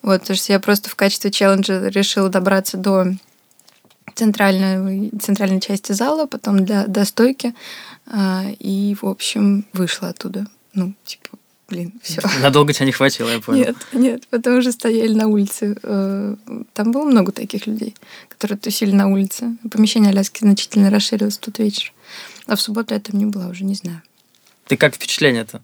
Вот, 0.02 0.22
потому 0.22 0.36
что 0.36 0.52
я 0.52 0.60
просто 0.60 0.90
в 0.90 0.96
качестве 0.96 1.32
челленджа 1.32 1.88
решила 1.88 2.28
добраться 2.28 2.76
до 2.76 3.14
центральной, 4.16 5.12
центральной 5.22 5.62
части 5.62 5.94
зала, 5.94 6.26
потом 6.26 6.66
до, 6.66 6.86
до 6.88 7.06
стойки. 7.06 7.54
А, 8.06 8.44
и, 8.60 8.98
в 9.02 9.06
общем, 9.06 9.66
вышла 9.74 10.10
оттуда. 10.10 10.46
Ну, 10.74 10.94
типа, 11.06 11.33
блин, 11.70 11.94
все. 12.02 12.22
Надолго 12.42 12.74
тебя 12.74 12.86
не 12.86 12.92
хватило, 12.92 13.30
я 13.30 13.40
понял. 13.40 13.66
Нет, 13.66 13.76
нет, 13.94 14.28
потому 14.30 14.62
что 14.62 14.72
стояли 14.72 15.14
на 15.14 15.28
улице. 15.28 15.78
Э, 15.84 16.36
там 16.74 16.92
было 16.92 17.06
много 17.06 17.32
таких 17.32 17.68
людей, 17.68 17.96
которые 18.30 18.58
тусили 18.58 18.92
на 18.92 19.08
улице. 19.08 19.56
Помещение 19.72 20.12
Аляски 20.12 20.40
значительно 20.44 20.90
расширилось 20.90 21.38
тут 21.38 21.60
вечер. 21.60 21.94
А 22.48 22.56
в 22.56 22.62
субботу 22.62 22.94
я 22.94 23.00
там 23.00 23.18
не 23.18 23.26
была, 23.26 23.48
уже 23.48 23.64
не 23.64 23.76
знаю. 23.76 24.02
Ты 24.68 24.78
как 24.78 24.96
впечатление-то? 24.96 25.62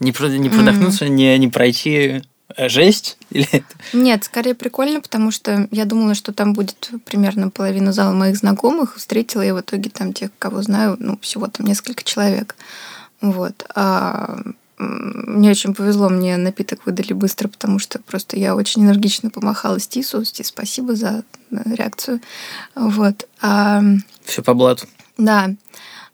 Не, 0.00 0.12
не 0.38 0.48
продохнуться, 0.48 1.04
mm-hmm. 1.04 1.08
не, 1.08 1.38
не 1.38 1.48
пройти 1.48 2.22
э, 2.56 2.68
жесть? 2.68 3.18
Или? 3.30 3.64
Нет, 3.92 4.24
скорее 4.24 4.54
прикольно, 4.54 5.00
потому 5.00 5.30
что 5.30 5.68
я 5.70 5.84
думала, 5.84 6.14
что 6.14 6.32
там 6.32 6.52
будет 6.52 6.90
примерно 7.04 7.50
половина 7.50 7.92
зала 7.92 8.14
моих 8.14 8.36
знакомых. 8.36 8.96
Встретила 8.96 9.42
я 9.42 9.54
в 9.54 9.60
итоге 9.60 9.90
там 9.90 10.12
тех, 10.12 10.30
кого 10.38 10.62
знаю, 10.62 10.96
ну, 10.98 11.18
всего 11.20 11.48
там 11.48 11.66
несколько 11.66 12.02
человек. 12.02 12.56
Вот. 13.20 13.64
А 13.74 14.40
мне 14.80 15.50
очень 15.50 15.74
повезло, 15.74 16.08
мне 16.08 16.38
напиток 16.38 16.86
выдали 16.86 17.12
быстро, 17.12 17.48
потому 17.48 17.78
что 17.78 17.98
просто 17.98 18.38
я 18.38 18.56
очень 18.56 18.82
энергично 18.82 19.28
помахала 19.28 19.78
Стису. 19.78 20.24
Стис, 20.24 20.46
спасибо 20.46 20.94
за 20.94 21.22
э, 21.50 21.56
реакцию. 21.74 22.20
Вот. 22.74 23.28
А... 23.42 23.82
Все 24.24 24.42
по 24.42 24.54
блату. 24.54 24.86
Да. 25.18 25.50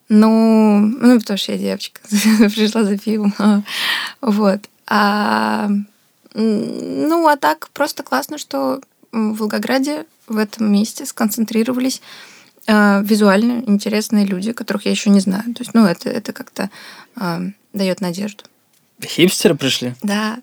Ну, 0.08 0.80
ну, 0.80 1.20
потому 1.20 1.38
что 1.38 1.52
я 1.52 1.58
девочка, 1.58 2.00
пришла 2.10 2.82
за 2.82 2.98
пивом. 2.98 3.34
вот. 4.20 4.60
А, 4.88 5.68
ну, 6.34 7.28
а 7.28 7.36
так 7.36 7.68
просто 7.70 8.02
классно, 8.02 8.36
что 8.36 8.80
в 9.12 9.34
Волгограде 9.36 10.06
в 10.26 10.38
этом 10.38 10.72
месте 10.72 11.06
сконцентрировались 11.06 12.02
э, 12.66 13.02
визуально 13.04 13.62
интересные 13.66 14.26
люди, 14.26 14.52
которых 14.52 14.86
я 14.86 14.90
еще 14.90 15.10
не 15.10 15.20
знаю. 15.20 15.54
То 15.54 15.62
есть, 15.62 15.72
ну, 15.72 15.86
это, 15.86 16.10
это 16.10 16.32
как-то 16.32 16.68
э, 17.14 17.50
дает 17.72 18.00
надежду. 18.00 18.42
Хипстеры 19.04 19.54
пришли? 19.54 19.94
Да. 20.02 20.38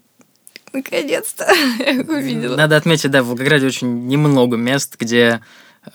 Наконец-то 0.74 1.46
я 1.80 1.92
их 1.92 2.10
увидела. 2.10 2.56
Надо 2.56 2.76
отметить, 2.78 3.12
да, 3.12 3.24
в 3.24 3.28
Волгограде 3.28 3.68
очень 3.68 4.08
немного 4.08 4.58
мест, 4.58 4.96
где 5.00 5.42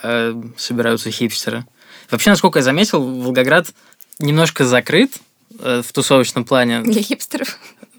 э, 0.03 0.35
собираются 0.57 1.11
хипстеры. 1.11 1.67
Вообще, 2.11 2.31
насколько 2.31 2.61
я 2.61 2.63
заметил, 2.63 3.03
Волгоград 3.03 3.69
немножко 4.19 4.65
закрыт 4.65 5.13
э, 5.59 5.83
в 5.85 5.93
тусовочном 5.93 6.45
плане. 6.45 6.81
Для 6.81 7.03
хипстеров. 7.03 7.59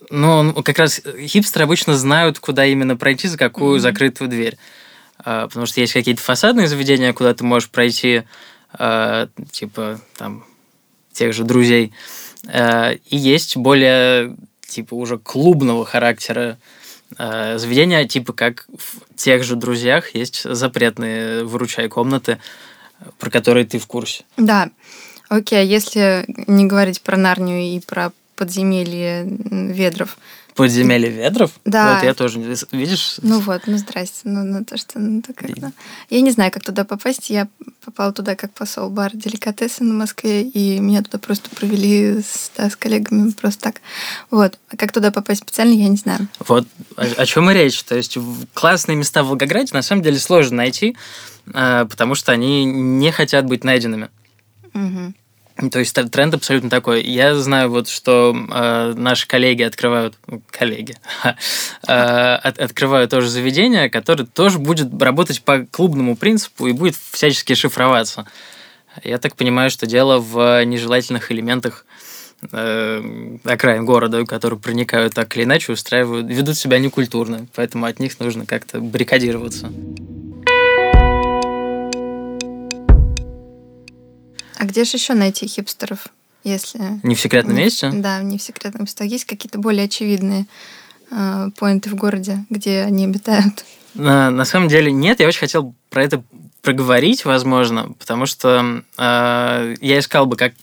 Ну, 0.10 0.54
как 0.64 0.80
раз 0.80 1.02
хипстеры 1.20 1.66
обычно 1.66 1.96
знают, 1.96 2.40
куда 2.40 2.66
именно 2.66 2.98
пройти, 2.98 3.28
за 3.28 3.38
какую 3.38 3.78
mm-hmm. 3.78 3.82
закрытую 3.82 4.30
дверь. 4.30 4.58
А, 5.20 5.48
потому 5.48 5.66
что 5.66 5.82
есть 5.82 5.94
какие-то 5.94 6.22
фасадные 6.22 6.68
заведения, 6.68 7.14
куда 7.14 7.34
ты 7.34 7.44
можешь 7.44 7.70
пройти, 7.70 8.24
а, 8.74 9.28
типа 9.52 10.00
там 10.18 10.46
тех 11.12 11.34
же 11.34 11.44
друзей. 11.44 11.94
А, 12.48 12.92
и 12.92 13.18
есть 13.18 13.58
более 13.58 14.36
типа 14.70 14.94
уже 14.94 15.18
клубного 15.18 15.86
характера 15.86 16.58
заведения, 17.18 18.08
типа 18.08 18.34
как 18.34 18.68
в 18.78 19.16
тех 19.16 19.44
же 19.44 19.56
друзьях 19.56 20.14
есть 20.16 20.44
запретные 20.44 21.44
выручай 21.44 21.88
комнаты, 21.88 22.38
про 23.18 23.30
которые 23.30 23.66
ты 23.66 23.80
в 23.80 23.88
курсе. 23.88 24.24
Да. 24.38 24.70
Окей, 25.28 25.60
а 25.60 25.64
если 25.64 26.26
не 26.48 26.66
говорить 26.66 27.02
про 27.02 27.18
Нарнию 27.18 27.62
и 27.62 27.80
про 27.80 28.12
подземелье 28.36 29.26
Ведров. 29.26 30.18
Подземелье 30.56 31.10
Ведров? 31.10 31.52
Да. 31.66 31.96
Вот 31.96 32.04
я 32.04 32.14
тоже, 32.14 32.40
видишь? 32.72 33.16
Ну 33.22 33.40
вот, 33.40 33.64
ну 33.66 33.78
здрасте. 33.78 34.22
Ну, 34.24 34.44
ну 34.44 34.66
то, 34.66 34.78
что, 34.78 35.00
ну, 35.00 35.22
так 35.22 35.36
как, 35.36 35.56
ну. 35.58 35.72
Я 36.10 36.22
не 36.22 36.32
знаю, 36.32 36.52
как 36.52 36.64
туда 36.64 36.84
попасть. 36.84 37.30
Я 37.30 37.48
попала 37.84 38.12
туда 38.12 38.36
как 38.36 38.54
посол 38.54 38.90
бар 38.90 39.12
деликатесы 39.16 39.84
на 39.84 39.94
Москве, 39.94 40.44
и 40.44 40.80
меня 40.80 41.02
туда 41.02 41.18
просто 41.18 41.50
провели 41.50 42.22
с, 42.22 42.52
да, 42.58 42.70
с 42.70 42.76
коллегами 42.76 43.32
просто 43.32 43.62
так. 43.62 43.82
Вот. 44.30 44.58
А 44.70 44.78
как 44.78 44.92
туда 44.92 45.12
попасть 45.12 45.42
специально, 45.42 45.74
я 45.74 45.88
не 45.88 45.98
знаю. 45.98 46.28
Вот 46.48 46.68
о, 46.96 47.04
о 47.04 47.26
чем 47.26 47.50
и 47.50 47.54
речь. 47.54 47.82
То 47.84 47.96
есть 47.96 48.18
классные 48.54 48.96
места 48.96 49.24
в 49.24 49.28
Волгограде 49.28 49.74
на 49.74 49.82
самом 49.82 50.02
деле 50.02 50.20
сложно 50.20 50.58
найти, 50.58 50.98
а, 51.54 51.86
потому 51.86 52.16
что 52.16 52.32
они 52.32 52.66
не 52.66 53.12
хотят 53.12 53.46
быть 53.46 53.64
найденными. 53.64 54.10
Угу. 54.74 55.14
То 55.72 55.80
есть 55.80 55.94
тренд 56.12 56.34
абсолютно 56.34 56.70
такой. 56.70 57.04
Я 57.04 57.36
знаю 57.36 57.70
вот, 57.70 57.90
что 57.90 58.34
э, 58.34 58.94
наши 58.96 59.28
коллеги 59.28 59.64
открывают, 59.64 60.16
ну, 60.28 60.42
коллеги, 60.50 60.96
э, 61.24 61.34
от, 61.88 62.60
открывают 62.60 63.12
тоже 63.12 63.30
заведение, 63.30 63.90
которое 63.90 64.26
тоже 64.26 64.58
будет 64.58 64.90
работать 65.02 65.42
по 65.42 65.66
клубному 65.66 66.16
принципу 66.16 66.68
и 66.68 66.72
будет 66.72 66.96
всячески 67.12 67.56
шифроваться. 67.56 68.26
Я 69.04 69.18
так 69.18 69.36
понимаю, 69.36 69.70
что 69.70 69.86
дело 69.86 70.20
в 70.20 70.64
нежелательных 70.64 71.32
элементах 71.32 71.86
э, 72.52 73.38
окраин 73.44 73.86
города, 73.86 74.26
которые 74.26 74.60
проникают 74.60 75.14
так 75.14 75.36
или 75.36 75.44
иначе, 75.44 75.74
устраивают, 75.74 76.28
ведут 76.28 76.58
себя 76.58 76.80
некультурно, 76.80 77.48
поэтому 77.54 77.86
от 77.86 78.00
них 78.00 78.18
нужно 78.20 78.46
как-то 78.46 78.80
баррикадироваться. 78.80 79.72
А 84.60 84.66
где 84.66 84.84
же 84.84 84.98
еще 84.98 85.14
найти 85.14 85.48
хипстеров, 85.48 86.08
если... 86.44 87.00
Не 87.02 87.16
в 87.16 87.22
секретном 87.22 87.56
не, 87.56 87.64
месте? 87.64 87.90
Да, 87.94 88.22
не 88.22 88.38
в 88.38 88.42
секретном 88.42 88.84
месте. 88.84 89.08
Есть 89.08 89.24
какие-то 89.24 89.58
более 89.58 89.86
очевидные 89.86 90.48
э, 91.12 91.50
поинты 91.58 91.90
в 91.90 91.96
городе, 91.96 92.46
где 92.50 92.82
они 92.82 93.06
обитают? 93.06 93.64
На, 93.94 94.30
на 94.30 94.44
самом 94.44 94.68
деле 94.68 94.92
нет. 94.92 95.22
Я 95.22 95.28
очень 95.28 95.40
хотел 95.40 95.74
про 95.90 96.04
это 96.04 96.22
проговорить, 96.62 97.24
возможно, 97.24 97.94
потому 97.98 98.26
что 98.26 98.84
э, 98.98 99.76
я 99.80 100.00
искал 100.00 100.26
бы, 100.26 100.36
как, 100.36 100.54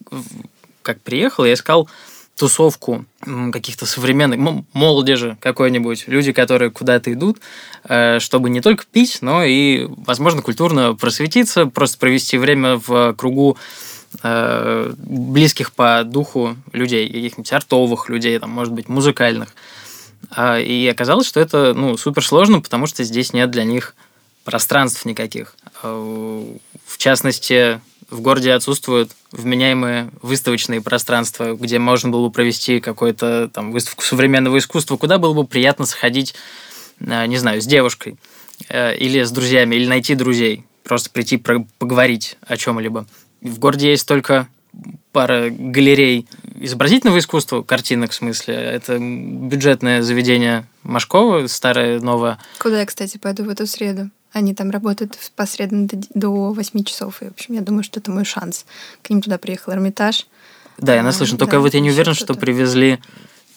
как 0.82 1.00
приехал, 1.00 1.46
я 1.46 1.54
искал 1.54 1.88
тусовку 2.36 3.06
каких-то 3.52 3.86
современных, 3.86 4.62
молодежи 4.72 5.36
какой-нибудь, 5.40 6.06
люди, 6.06 6.32
которые 6.32 6.70
куда-то 6.70 7.12
идут, 7.12 7.38
э, 7.84 8.18
чтобы 8.20 8.50
не 8.50 8.60
только 8.60 8.84
пить, 8.84 9.18
но 9.22 9.42
и, 9.42 9.88
возможно, 10.06 10.42
культурно 10.42 10.94
просветиться, 10.94 11.66
просто 11.66 11.98
провести 11.98 12.36
время 12.36 12.76
в 12.76 13.14
кругу 13.14 13.56
э, 14.22 14.92
близких 14.98 15.72
по 15.72 16.04
духу 16.04 16.56
людей, 16.72 17.06
каких-нибудь 17.06 17.52
артовых 17.52 18.08
людей, 18.10 18.38
там, 18.38 18.50
может 18.50 18.74
быть, 18.74 18.88
музыкальных. 18.88 19.48
А, 20.30 20.58
и 20.58 20.86
оказалось, 20.86 21.26
что 21.26 21.40
это 21.40 21.72
ну, 21.74 21.96
супер 21.96 22.24
сложно, 22.24 22.60
потому 22.60 22.86
что 22.86 23.02
здесь 23.04 23.32
нет 23.32 23.50
для 23.50 23.64
них 23.64 23.94
пространств 24.44 25.04
никаких. 25.04 25.56
А, 25.82 26.54
в 26.86 26.98
частности, 26.98 27.80
в 28.10 28.20
городе 28.20 28.52
отсутствуют 28.52 29.12
вменяемые 29.32 30.10
выставочные 30.22 30.80
пространства, 30.80 31.54
где 31.54 31.78
можно 31.78 32.10
было 32.10 32.26
бы 32.26 32.32
провести 32.32 32.80
какую-то 32.80 33.50
там 33.52 33.72
выставку 33.72 34.02
современного 34.04 34.58
искусства, 34.58 34.96
куда 34.96 35.18
было 35.18 35.34
бы 35.34 35.46
приятно 35.46 35.86
сходить, 35.86 36.34
э, 37.00 37.26
не 37.26 37.38
знаю, 37.38 37.60
с 37.60 37.66
девушкой 37.66 38.16
э, 38.68 38.96
или 38.96 39.22
с 39.22 39.30
друзьями, 39.30 39.76
или 39.76 39.86
найти 39.86 40.14
друзей, 40.14 40.64
просто 40.84 41.10
прийти 41.10 41.36
поговорить 41.36 42.36
о 42.46 42.56
чем-либо. 42.56 43.06
В 43.40 43.58
городе 43.58 43.90
есть 43.90 44.06
только 44.06 44.48
пара 45.12 45.48
галерей 45.50 46.28
изобразительного 46.60 47.18
искусства, 47.18 47.62
картинок 47.62 48.10
в 48.10 48.14
смысле. 48.14 48.54
Это 48.54 48.98
бюджетное 48.98 50.02
заведение 50.02 50.66
Машкова, 50.82 51.46
старое, 51.46 52.00
новое. 52.00 52.38
Куда 52.58 52.80
я, 52.80 52.86
кстати, 52.86 53.16
пойду 53.18 53.44
в 53.44 53.48
эту 53.48 53.66
среду? 53.66 54.10
Они 54.36 54.52
там 54.52 54.68
работают 54.68 55.16
посредственно 55.34 55.88
до, 55.88 55.96
до 56.12 56.52
8 56.52 56.84
часов. 56.84 57.22
И, 57.22 57.24
в 57.24 57.30
общем, 57.30 57.54
я 57.54 57.62
думаю, 57.62 57.82
что 57.82 58.00
это 58.00 58.10
мой 58.10 58.26
шанс. 58.26 58.66
К 59.02 59.08
ним 59.08 59.22
туда 59.22 59.38
приехал 59.38 59.72
Эрмитаж. 59.72 60.26
Да, 60.76 60.94
я 60.94 61.02
наслышан. 61.02 61.38
Только 61.38 61.52
да, 61.52 61.60
вот 61.60 61.72
я 61.72 61.80
не 61.80 61.88
уверен, 61.88 62.12
что 62.12 62.34
привезли 62.34 62.98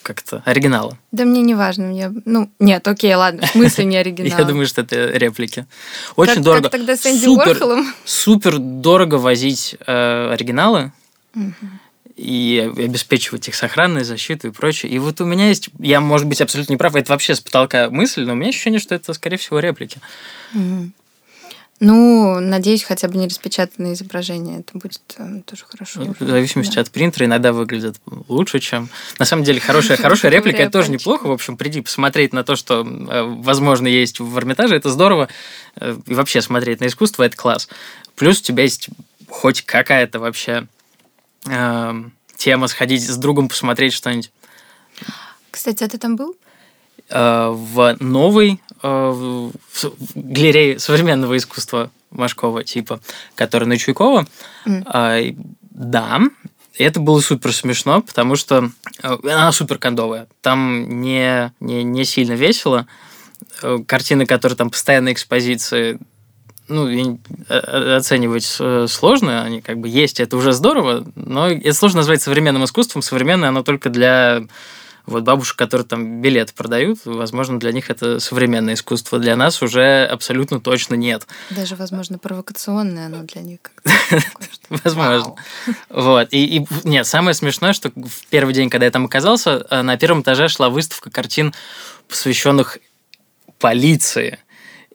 как-то 0.04 0.42
оригиналы. 0.46 0.98
Да 1.12 1.26
мне 1.26 1.42
не 1.42 1.54
важно. 1.54 1.88
Мне... 1.88 2.14
Ну, 2.24 2.50
нет, 2.60 2.88
окей, 2.88 3.14
ладно. 3.14 3.46
В 3.46 3.50
смысле 3.50 3.84
не 3.84 3.98
оригинал? 4.04 4.40
Я 4.40 4.46
думаю, 4.46 4.68
что 4.68 4.80
это 4.80 5.10
реплики. 5.18 5.66
Очень 6.16 6.44
дорого. 6.44 6.70
Как 6.70 6.72
тогда 6.72 6.96
с 6.96 7.06
Энди 7.06 7.28
Уорхолом? 7.28 7.94
Супер 8.06 8.58
дорого 8.58 9.16
возить 9.16 9.76
э, 9.86 10.32
оригиналы 10.32 10.94
и 12.20 12.60
обеспечивать 12.60 13.48
их 13.48 13.56
сохранной 13.56 14.04
защиту 14.04 14.50
и 14.50 14.52
прочее. 14.52 14.92
И 14.92 15.00
вот 15.00 15.22
у 15.22 15.26
меня 15.26 15.48
есть, 15.48 15.70
я, 15.80 16.02
может 16.02 16.28
быть, 16.28 16.42
абсолютно 16.42 16.74
не 16.74 16.78
прав, 16.78 16.96
это 16.96 17.12
вообще 17.14 17.34
с 17.34 17.40
потолка 17.40 17.90
мысль, 17.90 18.26
но 18.26 18.34
у 18.34 18.36
меня 18.36 18.50
ощущение, 18.50 18.80
что 18.80 18.94
это, 18.94 19.14
скорее 19.14 19.38
всего, 19.38 19.60
реплики. 19.60 20.00
Ну, 21.82 22.42
надеюсь, 22.42 22.84
хотя 22.84 23.08
бы 23.08 23.18
не 23.18 23.28
распечатанное 23.28 23.94
изображение. 23.94 24.60
Это 24.60 24.78
будет 24.78 25.02
э, 25.18 25.42
тоже 25.46 25.64
хорошо. 25.66 26.02
Ну, 26.02 26.14
в 26.20 26.30
зависимости 26.30 26.76
да. 26.76 26.82
от 26.82 26.92
принтера 26.92 27.26
иногда 27.26 27.54
выглядит 27.54 27.96
лучше, 28.28 28.60
чем... 28.60 28.90
На 29.18 29.24
самом 29.24 29.46
деле, 29.46 29.62
хорошая, 29.62 29.96
хорошая 29.96 30.30
реплика– 30.30 30.58
это 30.62 30.72
тоже 30.74 30.92
неплохо. 30.92 31.28
В 31.28 31.32
общем, 31.32 31.56
приди 31.56 31.80
посмотреть 31.80 32.34
на 32.34 32.44
то, 32.44 32.58
что, 32.58 32.86
э, 32.86 33.24
возможно, 33.24 33.88
есть 33.88 34.20
в 34.20 34.38
Эрмитаже. 34.38 34.76
Это 34.76 34.90
здорово. 34.90 35.30
Э, 35.78 35.98
и 36.06 36.14
вообще 36.14 36.42
смотреть 36.42 36.82
на 36.82 36.88
искусство– 36.88 37.24
это 37.24 37.38
класс. 37.38 37.70
Плюс 38.18 38.42
у 38.42 38.44
тебя 38.44 38.64
есть 38.64 38.90
хоть 39.30 39.62
какая-то 39.62 40.20
вообще 40.20 40.68
э, 41.50 41.94
тема 42.38 42.68
сходить 42.68 43.08
с 43.08 43.18
другом 43.18 43.50
посмотреть 43.50 43.94
что-нибудь. 43.94 44.32
Кстати, 45.52 45.84
а 45.84 45.90
ты 45.90 45.98
там 45.98 46.16
был? 46.16 46.36
Э, 47.10 47.50
в 47.52 47.98
новой 48.00 48.62
э, 48.84 48.88
в 48.88 49.52
галерее 50.16 50.78
современного 50.80 51.38
искусства 51.38 51.90
Машкова 52.12 52.64
типа, 52.64 53.00
который 53.36 53.68
на 53.68 53.78
Чуйкова. 53.78 54.28
Mm. 54.66 55.36
Да, 55.72 56.22
это 56.78 57.00
было 57.00 57.20
супер 57.20 57.54
смешно, 57.54 58.02
потому 58.02 58.36
что 58.36 58.72
э, 59.02 59.18
она 59.24 59.52
супер 59.52 59.80
кондовая. 59.80 60.28
Там 60.42 61.02
не, 61.02 61.52
не, 61.60 61.84
не 61.84 62.06
сильно 62.06 62.34
весело. 62.34 62.88
Картины, 63.88 64.26
которые 64.26 64.56
там 64.56 64.70
постоянно 64.70 65.12
экспозиции, 65.12 66.00
ну, 66.70 67.20
оценивать 67.50 68.60
сложно, 68.90 69.44
они 69.44 69.62
как 69.62 69.80
бы 69.80 69.90
есть, 69.90 70.20
это 70.20 70.38
уже 70.38 70.54
здорово, 70.54 71.06
но 71.16 71.50
это 71.50 71.74
сложно 71.74 71.98
назвать 71.98 72.22
современным 72.22 72.64
искусством. 72.64 73.02
Современное 73.02 73.50
оно 73.50 73.64
только 73.64 73.90
для 73.90 74.44
вот 75.10 75.24
бабушек, 75.24 75.58
которые 75.58 75.86
там 75.86 76.22
билеты 76.22 76.54
продают, 76.54 77.00
возможно, 77.06 77.60
для 77.60 77.72
них 77.72 77.90
это 77.90 78.20
современное 78.20 78.76
искусство. 78.76 79.20
Для 79.20 79.36
нас 79.36 79.62
уже 79.62 80.06
абсолютно 80.06 80.60
точно 80.60 80.96
нет. 80.96 81.28
Даже, 81.50 81.76
возможно, 81.76 82.18
провокационное 82.18 83.08
оно 83.08 83.24
для 83.24 83.42
них. 83.42 83.60
Возможно. 84.70 85.36
Вот. 85.90 86.28
И, 86.32 86.66
нет, 86.84 87.08
самое 87.08 87.34
смешное, 87.34 87.74
что 87.74 87.90
в 87.96 88.28
первый 88.30 88.54
день, 88.54 88.70
когда 88.70 88.86
я 88.86 88.92
там 88.92 89.06
оказался, 89.06 89.66
э, 89.70 89.82
на 89.82 89.98
первом 89.98 90.22
этаже 90.22 90.48
шла 90.48 90.70
выставка 90.70 91.10
картин, 91.10 91.54
посвященных 92.08 92.78
полиции. 93.58 94.38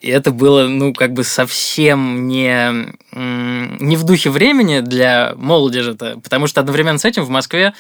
И 0.05 0.11
это 0.11 0.31
было, 0.31 0.69
ну, 0.69 0.93
как 0.93 1.13
бы 1.13 1.25
совсем 1.25 2.29
не, 2.29 2.95
не 3.13 3.97
в 3.97 4.05
духе 4.05 4.31
времени 4.31 4.81
для 4.81 5.33
молодежи-то, 5.37 6.21
потому 6.23 6.47
что 6.47 6.61
одновременно 6.61 6.99
с 6.99 7.05
этим 7.05 7.25
в 7.25 7.31
Москве 7.31 7.75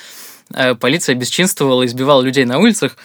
Э, 0.52 0.74
полиция 0.74 1.14
бесчинствовала, 1.14 1.86
избивала 1.86 2.22
людей 2.22 2.44
на 2.44 2.58
улицах, 2.58 2.96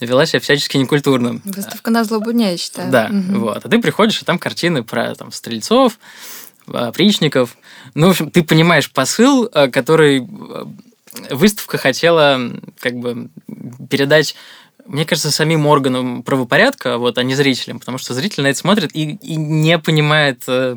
вела 0.00 0.26
себя 0.26 0.40
всячески 0.40 0.76
некультурно. 0.76 1.40
Выставка 1.44 1.90
на 1.90 2.04
злобу 2.04 2.32
дня, 2.32 2.50
я 2.50 2.56
считаю. 2.56 2.90
Да, 2.90 3.10
угу. 3.10 3.40
вот. 3.40 3.64
А 3.64 3.68
ты 3.68 3.78
приходишь, 3.78 4.22
и 4.22 4.24
там 4.24 4.38
картины 4.38 4.82
про 4.82 5.14
там, 5.14 5.32
стрельцов, 5.32 5.98
опричников. 6.66 7.56
Ну, 7.94 8.08
в 8.08 8.10
общем, 8.10 8.30
ты 8.30 8.42
понимаешь 8.42 8.90
посыл, 8.90 9.48
э, 9.52 9.68
который 9.68 10.20
э, 10.20 11.34
выставка 11.34 11.78
хотела 11.78 12.40
как 12.80 12.94
бы 12.94 13.28
передать 13.88 14.34
мне 14.88 15.04
кажется, 15.04 15.30
самим 15.30 15.66
органам 15.66 16.22
правопорядка, 16.22 16.98
вот, 16.98 17.18
а 17.18 17.22
не 17.22 17.34
зрителям, 17.34 17.78
потому 17.78 17.98
что 17.98 18.14
зритель 18.14 18.42
на 18.42 18.48
это 18.48 18.58
смотрит 18.58 18.90
и, 18.94 19.12
и 19.16 19.36
не 19.36 19.78
понимает 19.78 20.42
э, 20.48 20.76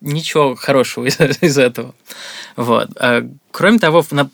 ничего 0.00 0.54
хорошего 0.54 1.06
из, 1.06 1.18
из 1.40 1.58
этого. 1.58 1.94
Вот. 2.56 2.90
А, 2.96 3.28
кроме 3.50 3.78
того, 3.78 4.04
на 4.12 4.30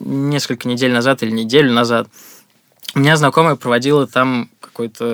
несколько 0.00 0.68
недель 0.68 0.92
назад 0.92 1.22
или 1.22 1.30
неделю 1.30 1.72
назад 1.72 2.08
у 2.94 3.00
меня 3.00 3.16
знакомая 3.16 3.56
проводила 3.56 4.06
там 4.06 4.50
какую-то 4.60 5.04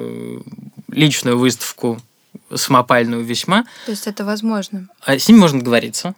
э, 0.00 0.40
личную 0.88 1.38
выставку 1.38 2.00
самопальную 2.52 3.24
весьма. 3.24 3.64
То 3.86 3.92
есть 3.92 4.06
это 4.06 4.24
возможно? 4.24 4.88
А 5.00 5.18
с 5.18 5.28
ними 5.28 5.38
можно 5.38 5.60
договориться. 5.60 6.14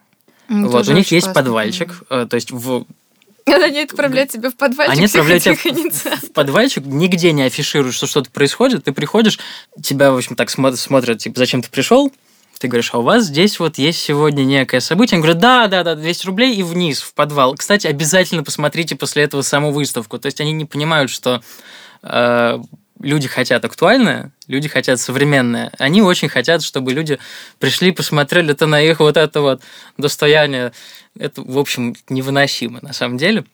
Mm, 0.49 0.69
вот, 0.69 0.89
у 0.89 0.93
них 0.93 1.11
есть 1.11 1.33
подвальчик, 1.33 2.03
mm. 2.09 2.29
то 2.29 2.37
есть 2.37 2.53
в 2.53 2.87
они 3.47 3.81
отправляют 3.81 4.31
тебя 4.31 4.51
в 4.51 4.57
подвальчик. 4.57 4.97
Они 4.97 5.07
отправляют 5.07 5.43
тебя 5.43 5.55
в 5.55 6.33
подвальчик, 6.33 6.85
нигде 6.85 7.33
не 7.33 7.43
афишируют, 7.43 7.95
что 7.95 8.07
что-то 8.07 8.31
происходит. 8.31 8.85
Ты 8.85 8.93
приходишь, 8.93 9.39
тебя, 9.83 10.13
в 10.13 10.17
общем, 10.17 10.37
так 10.37 10.51
смотрят, 10.51 11.19
типа, 11.19 11.39
зачем 11.39 11.63
ты 11.63 11.71
пришел? 11.71 12.13
Ты 12.59 12.69
говоришь, 12.69 12.91
а 12.93 12.99
у 12.99 13.03
вас 13.03 13.25
здесь 13.25 13.59
вот 13.59 13.77
есть 13.77 14.01
сегодня 14.01 14.43
некое 14.43 14.81
событие? 14.81 15.19
Он 15.19 15.23
говорит, 15.23 15.41
да, 15.41 15.67
да, 15.67 15.85
да, 15.85 15.95
200 15.95 16.27
рублей 16.27 16.55
и 16.55 16.63
вниз, 16.63 17.03
в 17.03 17.13
подвал. 17.13 17.55
Кстати, 17.55 17.87
обязательно 17.87 18.43
посмотрите 18.43 18.97
после 18.97 19.25
этого 19.25 19.43
саму 19.43 19.73
выставку. 19.73 20.19
То 20.19 20.27
есть 20.27 20.41
они 20.41 20.53
не 20.53 20.65
понимают, 20.65 21.11
что 21.11 21.43
э, 22.03 22.59
люди 23.07 23.29
хотят 23.29 23.65
актуальное, 23.65 24.31
люди 24.49 24.69
хотят 24.69 25.01
современное. 25.01 25.71
Они 25.79 26.03
очень 26.03 26.29
хотят, 26.29 26.63
чтобы 26.63 26.93
люди 26.93 27.19
пришли, 27.59 27.93
посмотрели 27.93 28.51
это 28.51 28.67
на 28.67 28.81
их 28.81 29.01
вот 29.01 29.17
это 29.17 29.41
вот 29.41 29.63
достояние. 29.97 30.73
Это, 31.19 31.43
в 31.43 31.59
общем, 31.59 31.95
невыносимо 32.09 32.81
на 32.83 32.93
самом 32.93 33.17
деле. 33.17 33.45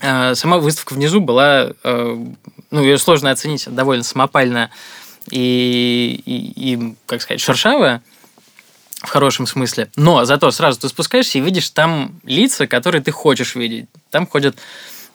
Э, 0.00 0.34
сама 0.34 0.58
выставка 0.58 0.94
внизу 0.94 1.20
была, 1.20 1.72
э, 1.82 2.24
ну, 2.70 2.82
ее 2.82 2.98
сложно 2.98 3.30
оценить, 3.30 3.66
довольно 3.68 4.04
самопальная 4.04 4.70
и, 5.30 6.22
и, 6.24 6.74
и 6.74 6.94
как 7.06 7.22
сказать, 7.22 7.40
шершавая 7.40 8.02
в 9.02 9.08
хорошем 9.08 9.46
смысле. 9.46 9.90
Но 9.96 10.24
зато 10.24 10.50
сразу 10.50 10.80
ты 10.80 10.88
спускаешься 10.88 11.38
и 11.38 11.40
видишь 11.40 11.70
там 11.70 12.20
лица, 12.24 12.66
которые 12.66 13.02
ты 13.02 13.10
хочешь 13.10 13.54
видеть. 13.54 13.88
Там 14.10 14.26
ходят 14.26 14.56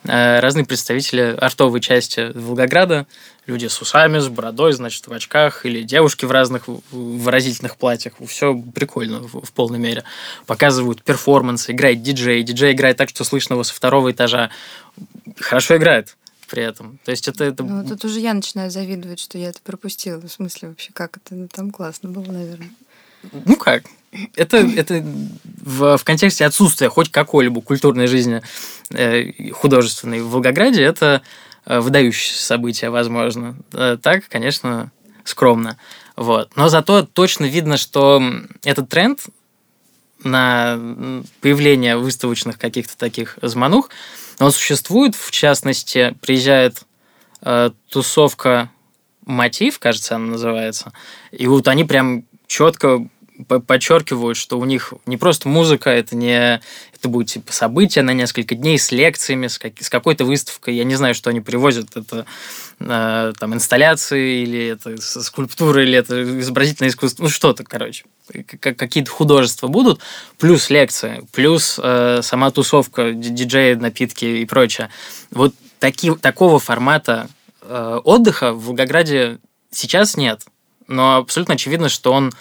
разные 0.03 0.65
представители 0.65 1.35
артовой 1.39 1.79
части 1.79 2.31
Волгограда, 2.33 3.05
люди 3.45 3.67
с 3.67 3.81
усами, 3.81 4.19
с 4.19 4.27
бородой, 4.27 4.73
значит, 4.73 5.07
в 5.07 5.13
очках, 5.13 5.65
или 5.65 5.83
девушки 5.83 6.25
в 6.25 6.31
разных 6.31 6.63
выразительных 6.91 7.77
платьях. 7.77 8.13
Все 8.27 8.55
прикольно 8.55 9.19
в, 9.19 9.45
в 9.45 9.51
полной 9.51 9.79
мере. 9.79 10.03
Показывают 10.45 11.03
перформансы, 11.03 11.71
играет 11.71 12.01
диджей. 12.01 12.43
Диджей 12.43 12.73
играет 12.73 12.97
так, 12.97 13.09
что 13.09 13.23
слышно 13.23 13.53
его 13.53 13.63
со 13.63 13.73
второго 13.73 14.11
этажа. 14.11 14.49
Хорошо 15.39 15.77
играет 15.77 16.17
при 16.49 16.63
этом. 16.63 16.99
То 17.05 17.11
есть 17.11 17.27
это... 17.27 17.45
это... 17.45 17.63
Ну, 17.63 17.87
тут 17.87 18.03
уже 18.03 18.19
я 18.19 18.33
начинаю 18.33 18.69
завидовать, 18.69 19.19
что 19.19 19.37
я 19.37 19.49
это 19.49 19.59
пропустила. 19.63 20.19
В 20.19 20.27
смысле 20.27 20.69
вообще, 20.69 20.91
как 20.93 21.17
это? 21.17 21.35
Ну, 21.35 21.47
там 21.47 21.71
классно 21.71 22.09
было, 22.09 22.29
наверное. 22.29 22.71
Ну 23.45 23.55
как? 23.55 23.83
Это, 24.36 24.58
это 24.58 25.06
в, 25.62 25.97
в 25.97 26.04
контексте 26.04 26.45
отсутствия 26.45 26.89
хоть 26.89 27.12
какой-либо 27.12 27.62
культурной 27.62 28.08
жизни 28.08 28.41
э, 28.89 29.52
художественной 29.52 30.21
в 30.21 30.30
Волгограде 30.30 30.84
это 30.84 31.21
э, 31.65 31.80
выдающееся 31.80 32.43
событие, 32.43 32.89
возможно. 32.89 33.56
Э, 33.71 33.97
так, 34.02 34.28
конечно, 34.28 34.91
скромно. 35.24 35.78
Вот. 36.17 36.52
Но 36.56 36.67
зато 36.67 37.04
точно 37.04 37.45
видно, 37.45 37.78
что 37.78 38.21
этот 38.63 38.89
тренд 38.89 39.21
на 40.24 40.78
появление 41.39 41.97
выставочных 41.97 42.58
каких-то 42.58 42.97
таких 42.97 43.39
зманух, 43.41 43.89
он 44.39 44.52
существует. 44.52 45.15
В 45.15 45.32
частности, 45.32 46.15
приезжает 46.21 46.84
э, 47.41 47.71
тусовка 47.89 48.69
«Мотив», 49.26 49.80
кажется, 49.80 50.15
она 50.15 50.26
называется. 50.26 50.91
И 51.32 51.47
вот 51.47 51.67
они 51.67 51.86
прям 51.86 52.26
четко 52.47 53.08
подчеркивают, 53.47 54.38
что 54.38 54.60
у 54.60 54.65
них 54.65 54.93
не 55.06 55.17
просто 55.17 55.47
музыка, 55.47 55.89
это 55.89 56.15
не 56.15 56.62
это 57.01 57.10
будет 57.10 57.30
типа 57.30 57.51
событие 57.51 58.04
на 58.04 58.12
несколько 58.12 58.54
дней 58.54 58.77
с 58.77 58.91
лекциями, 58.91 59.47
с, 59.47 59.58
как, 59.58 59.73
с 59.82 59.89
какой-то 59.89 60.23
выставкой. 60.23 60.75
Я 60.75 60.84
не 60.84 60.93
знаю, 60.93 61.15
что 61.15 61.32
они 61.32 61.41
привозят. 61.41 61.97
Это 61.97 62.27
э, 62.80 63.34
там 63.39 63.56
инсталляции 63.56 64.43
или 64.43 64.67
это 64.67 65.01
скульптуры 65.01 65.84
или 65.84 65.97
это 65.97 66.21
изобразительное 66.39 66.89
искусство. 66.89 67.23
Ну 67.23 67.30
что-то, 67.30 67.63
короче, 67.63 68.06
какие-то 68.60 69.10
художества 69.10 69.67
будут, 69.67 70.01
плюс 70.38 70.69
лекции, 70.69 71.25
плюс 71.32 71.80
э, 71.82 72.19
сама 72.21 72.51
тусовка, 72.51 73.13
диджеи, 73.13 73.73
напитки 73.73 74.25
и 74.25 74.45
прочее. 74.45 74.89
Вот 75.32 75.56
таки, 75.80 76.13
такого 76.15 76.60
формата 76.60 77.30
э, 77.63 77.99
отдыха 78.04 78.54
в 78.54 78.65
Волгограде 78.65 79.39
сейчас 79.71 80.17
нет. 80.17 80.45
Но 80.88 81.17
абсолютно 81.17 81.56
очевидно, 81.56 81.89
что 81.89 82.13
он 82.13 82.32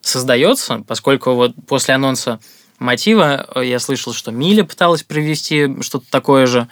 создается, 0.00 0.84
поскольку 0.86 1.34
вот 1.34 1.52
после 1.66 1.94
анонса 1.94 2.40
мотива 2.78 3.46
э, 3.54 3.66
я 3.66 3.78
слышал, 3.78 4.12
что 4.12 4.30
Миля 4.30 4.64
пыталась 4.64 5.02
провести 5.02 5.82
что-то 5.82 6.06
такое 6.10 6.46
же, 6.46 6.68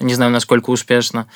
не 0.00 0.14
знаю, 0.14 0.30
насколько 0.30 0.70
успешно. 0.70 1.26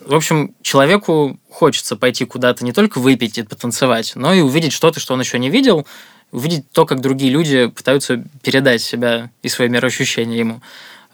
В 0.00 0.14
общем, 0.14 0.54
человеку 0.62 1.38
хочется 1.48 1.96
пойти 1.96 2.24
куда-то 2.24 2.64
не 2.64 2.72
только 2.72 2.98
выпить 2.98 3.38
и 3.38 3.42
потанцевать, 3.42 4.12
но 4.16 4.34
и 4.34 4.40
увидеть 4.40 4.72
что-то, 4.72 4.98
что 4.98 5.14
он 5.14 5.20
еще 5.20 5.38
не 5.38 5.50
видел, 5.50 5.86
увидеть 6.32 6.70
то, 6.72 6.86
как 6.86 7.00
другие 7.00 7.30
люди 7.30 7.66
пытаются 7.66 8.24
передать 8.42 8.82
себя 8.82 9.30
и 9.42 9.48
свои 9.48 9.68
мироощущения 9.68 10.38
ему. 10.38 10.62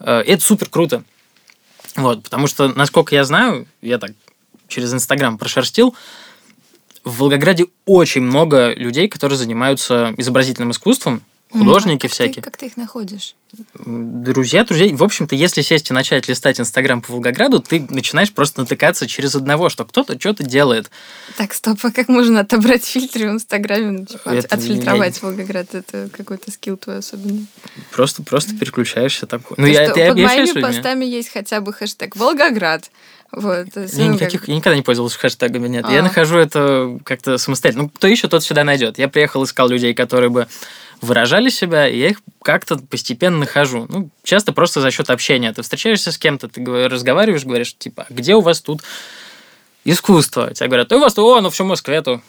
Э, 0.01 0.21
это 0.21 0.43
супер 0.43 0.69
круто. 0.71 1.03
Вот, 1.97 2.23
потому 2.23 2.47
что, 2.47 2.69
насколько 2.69 3.15
я 3.15 3.25
знаю, 3.25 3.67
я 3.83 3.99
так 3.99 4.13
через 4.69 4.93
Инстаграм 4.95 5.37
прошерстил, 5.37 5.97
в 7.09 7.19
Волгограде 7.19 7.67
очень 7.87 8.23
много 8.23 8.73
людей, 8.75 9.09
которые 9.09 9.39
занимаются 9.39 10.15
изобразительным 10.17 10.71
искусством, 10.73 11.23
художники 11.51 12.03
как 12.03 12.11
всякие. 12.11 12.35
Ты, 12.35 12.41
как 12.43 12.57
ты 12.59 12.67
их 12.67 12.77
находишь? 12.77 13.35
Друзья, 13.75 14.65
друзья. 14.65 14.95
В 14.95 15.03
общем-то, 15.03 15.35
если 15.35 15.63
сесть 15.63 15.89
и 15.89 15.95
начать 15.95 16.29
листать 16.29 16.61
Инстаграм 16.61 17.01
по 17.01 17.13
Волгограду, 17.13 17.61
ты 17.61 17.81
начинаешь 17.89 18.31
просто 18.33 18.61
натыкаться 18.61 19.07
через 19.07 19.35
одного, 19.35 19.71
что 19.71 19.87
кто-то 19.87 20.21
что-то 20.21 20.43
делает. 20.43 20.91
Так, 21.39 21.55
стоп, 21.55 21.79
а 21.83 21.91
как 21.91 22.09
можно 22.09 22.41
отобрать 22.41 22.85
фильтры 22.85 23.31
в 23.31 23.33
Инстаграме, 23.33 23.91
ну, 24.01 24.05
типа, 24.05 24.29
Это 24.29 24.55
отфильтровать 24.55 25.19
я- 25.23 25.27
Волгоград? 25.27 25.75
Это 25.75 26.11
какой-то 26.15 26.51
скилл 26.51 26.77
твой 26.77 26.99
особенный. 26.99 27.47
Просто, 27.93 28.23
просто 28.23 28.55
переключаешься 28.55 29.27
там. 29.27 29.41
Ну, 29.57 29.65
я, 29.65 29.87
что 29.87 29.95
ты 29.95 30.01
под 30.03 30.11
объясняешь 30.11 30.55
моими 30.55 30.61
постами 30.61 31.05
есть 31.07 31.31
хотя 31.33 31.63
бы 31.63 31.73
хэштег 31.73 32.17
Волгоград. 32.17 32.91
Вот. 33.31 33.67
Я, 33.77 34.07
ну, 34.07 34.15
никаких, 34.15 34.41
как- 34.41 34.49
я 34.49 34.55
никогда 34.57 34.77
не 34.77 34.83
пользовался 34.83 35.19
хэштегами, 35.19 35.69
нет. 35.69 35.87
Я 35.91 36.01
А. 36.01 36.03
нахожу 36.03 36.39
это 36.39 36.99
как-то 37.05 37.37
самостоятельно. 37.39 37.85
Ну, 37.85 37.91
кто 37.91 38.07
ищет, 38.07 38.31
тот 38.31 38.43
всегда 38.43 38.65
найдет. 38.65 38.99
Я 38.99 39.09
приехал, 39.09 39.45
искал 39.45 39.69
людей, 39.69 39.93
которые 39.95 40.31
бы 40.31 40.47
выражали 41.03 41.49
себя, 41.51 41.87
и 41.87 41.99
я 41.99 42.09
их 42.09 42.23
как-то 42.43 42.79
постепенно 42.79 43.39
нахожу. 43.39 43.87
Ну, 43.89 44.11
часто 44.25 44.53
просто 44.53 44.81
за 44.81 44.91
счет 44.91 45.11
общения. 45.11 45.53
Ты 45.53 45.63
встречаешься 45.63 46.11
с 46.11 46.19
кем-то, 46.19 46.49
ты 46.49 46.65
разговариваешь, 46.89 47.45
говоришь, 47.45 47.77
типа, 47.77 48.07
«А 48.09 48.13
где 48.13 48.35
у 48.35 48.41
вас 48.41 48.61
тут 48.63 48.81
искусство? 49.85 50.53
Тебе 50.55 50.69
говорят, 50.69 50.89
«Да 50.89 50.97
у 50.97 51.01
вас, 51.01 51.17
о, 51.19 51.41
ну 51.41 51.51
все 51.51 51.65
в 51.65 51.69
Москве 51.69 52.03
то. 52.03 52.21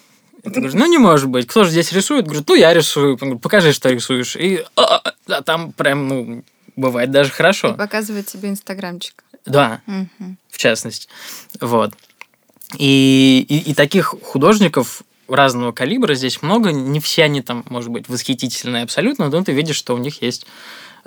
И 0.43 0.49
ты 0.49 0.51
говоришь, 0.61 0.73
ну 0.73 0.85
не 0.85 0.97
может 0.97 1.27
быть, 1.29 1.47
кто 1.47 1.63
же 1.63 1.71
здесь 1.71 1.91
рисует? 1.91 2.25
Говорят, 2.25 2.47
ну 2.47 2.55
я 2.55 2.73
рисую. 2.73 3.11
Я 3.11 3.15
говорю, 3.17 3.39
Покажи, 3.39 3.73
что 3.73 3.89
рисуешь. 3.89 4.35
И 4.35 4.63
«А, 4.75 4.97
а, 4.97 5.13
а 5.27 5.41
там 5.41 5.73
прям, 5.73 6.07
ну, 6.07 6.43
бывает 6.75 7.11
даже 7.11 7.29
И 7.29 7.33
хорошо. 7.33 7.73
показывает 7.73 8.27
тебе 8.27 8.49
инстаграмчик. 8.49 9.23
Да, 9.45 9.81
Мгм. 9.85 10.37
в 10.49 10.57
частности. 10.57 11.07
Вот. 11.59 11.93
И, 12.77 13.45
и, 13.49 13.71
и 13.71 13.73
таких 13.73 14.13
художников 14.23 15.01
разного 15.27 15.71
калибра 15.71 16.13
здесь 16.13 16.41
много. 16.41 16.71
Не 16.71 16.99
все 16.99 17.23
они 17.23 17.41
там, 17.41 17.63
может 17.69 17.89
быть, 17.89 18.07
восхитительные 18.09 18.83
абсолютно, 18.83 19.29
но 19.29 19.43
ты 19.43 19.51
видишь, 19.53 19.75
что 19.75 19.95
у 19.95 19.97
них 19.97 20.21
есть 20.21 20.45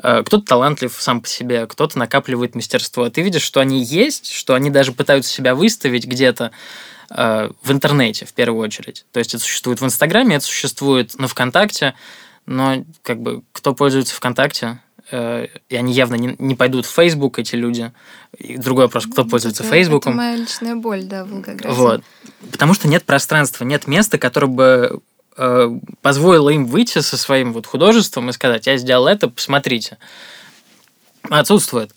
э, 0.02 0.22
кто-то 0.24 0.44
талантлив 0.44 0.94
сам 0.98 1.20
по 1.20 1.28
себе, 1.28 1.66
кто-то 1.66 1.98
накапливает 1.98 2.54
мастерство. 2.54 3.08
Ты 3.10 3.22
видишь, 3.22 3.42
что 3.42 3.60
они 3.60 3.82
есть, 3.82 4.30
что 4.30 4.54
они 4.54 4.70
даже 4.70 4.92
пытаются 4.92 5.30
себя 5.30 5.54
выставить 5.54 6.06
где-то 6.06 6.50
э, 7.10 7.50
в 7.62 7.70
интернете, 7.72 8.24
в 8.24 8.32
первую 8.32 8.62
очередь. 8.62 9.04
То 9.12 9.18
есть 9.18 9.34
это 9.34 9.42
существует 9.42 9.80
в 9.80 9.84
Инстаграме, 9.84 10.36
это 10.36 10.44
существует 10.44 11.18
на 11.18 11.28
ВКонтакте, 11.28 11.94
но 12.46 12.84
как 13.02 13.20
бы 13.20 13.42
кто 13.52 13.74
пользуется 13.74 14.14
ВКонтакте, 14.14 14.80
и 15.12 15.76
они 15.76 15.92
явно 15.92 16.14
не, 16.14 16.34
не 16.38 16.54
пойдут 16.54 16.86
в 16.86 16.90
Фейсбук, 16.94 17.38
эти 17.38 17.54
люди. 17.54 17.92
И 18.38 18.56
другой 18.56 18.84
вопрос, 18.86 19.06
кто 19.06 19.24
Ну, 19.24 19.30
пользуется 19.30 19.62
это- 19.62 19.72
Фейсбуком. 19.72 20.12
Это 20.14 20.16
моя 20.16 20.36
личная 20.36 20.74
боль, 20.76 21.02
да, 21.04 21.24
в 21.24 21.30
Волгограде. 21.30 21.74
Вот. 21.76 22.02
Потому 22.50 22.74
что 22.74 22.88
нет 22.88 23.04
пространства, 23.04 23.64
нет 23.64 23.86
места, 23.86 24.16
которое 24.18 24.46
бы 24.46 25.00
э, 25.36 25.70
позволило 26.02 26.50
им 26.50 26.66
выйти 26.66 26.98
со 27.00 27.16
своим 27.16 27.52
вот 27.52 27.66
художеством 27.66 28.28
и 28.30 28.32
сказать, 28.32 28.66
я 28.66 28.76
сделал 28.76 29.06
это, 29.06 29.28
посмотрите. 29.28 29.98
Отсутствует. 31.28 31.94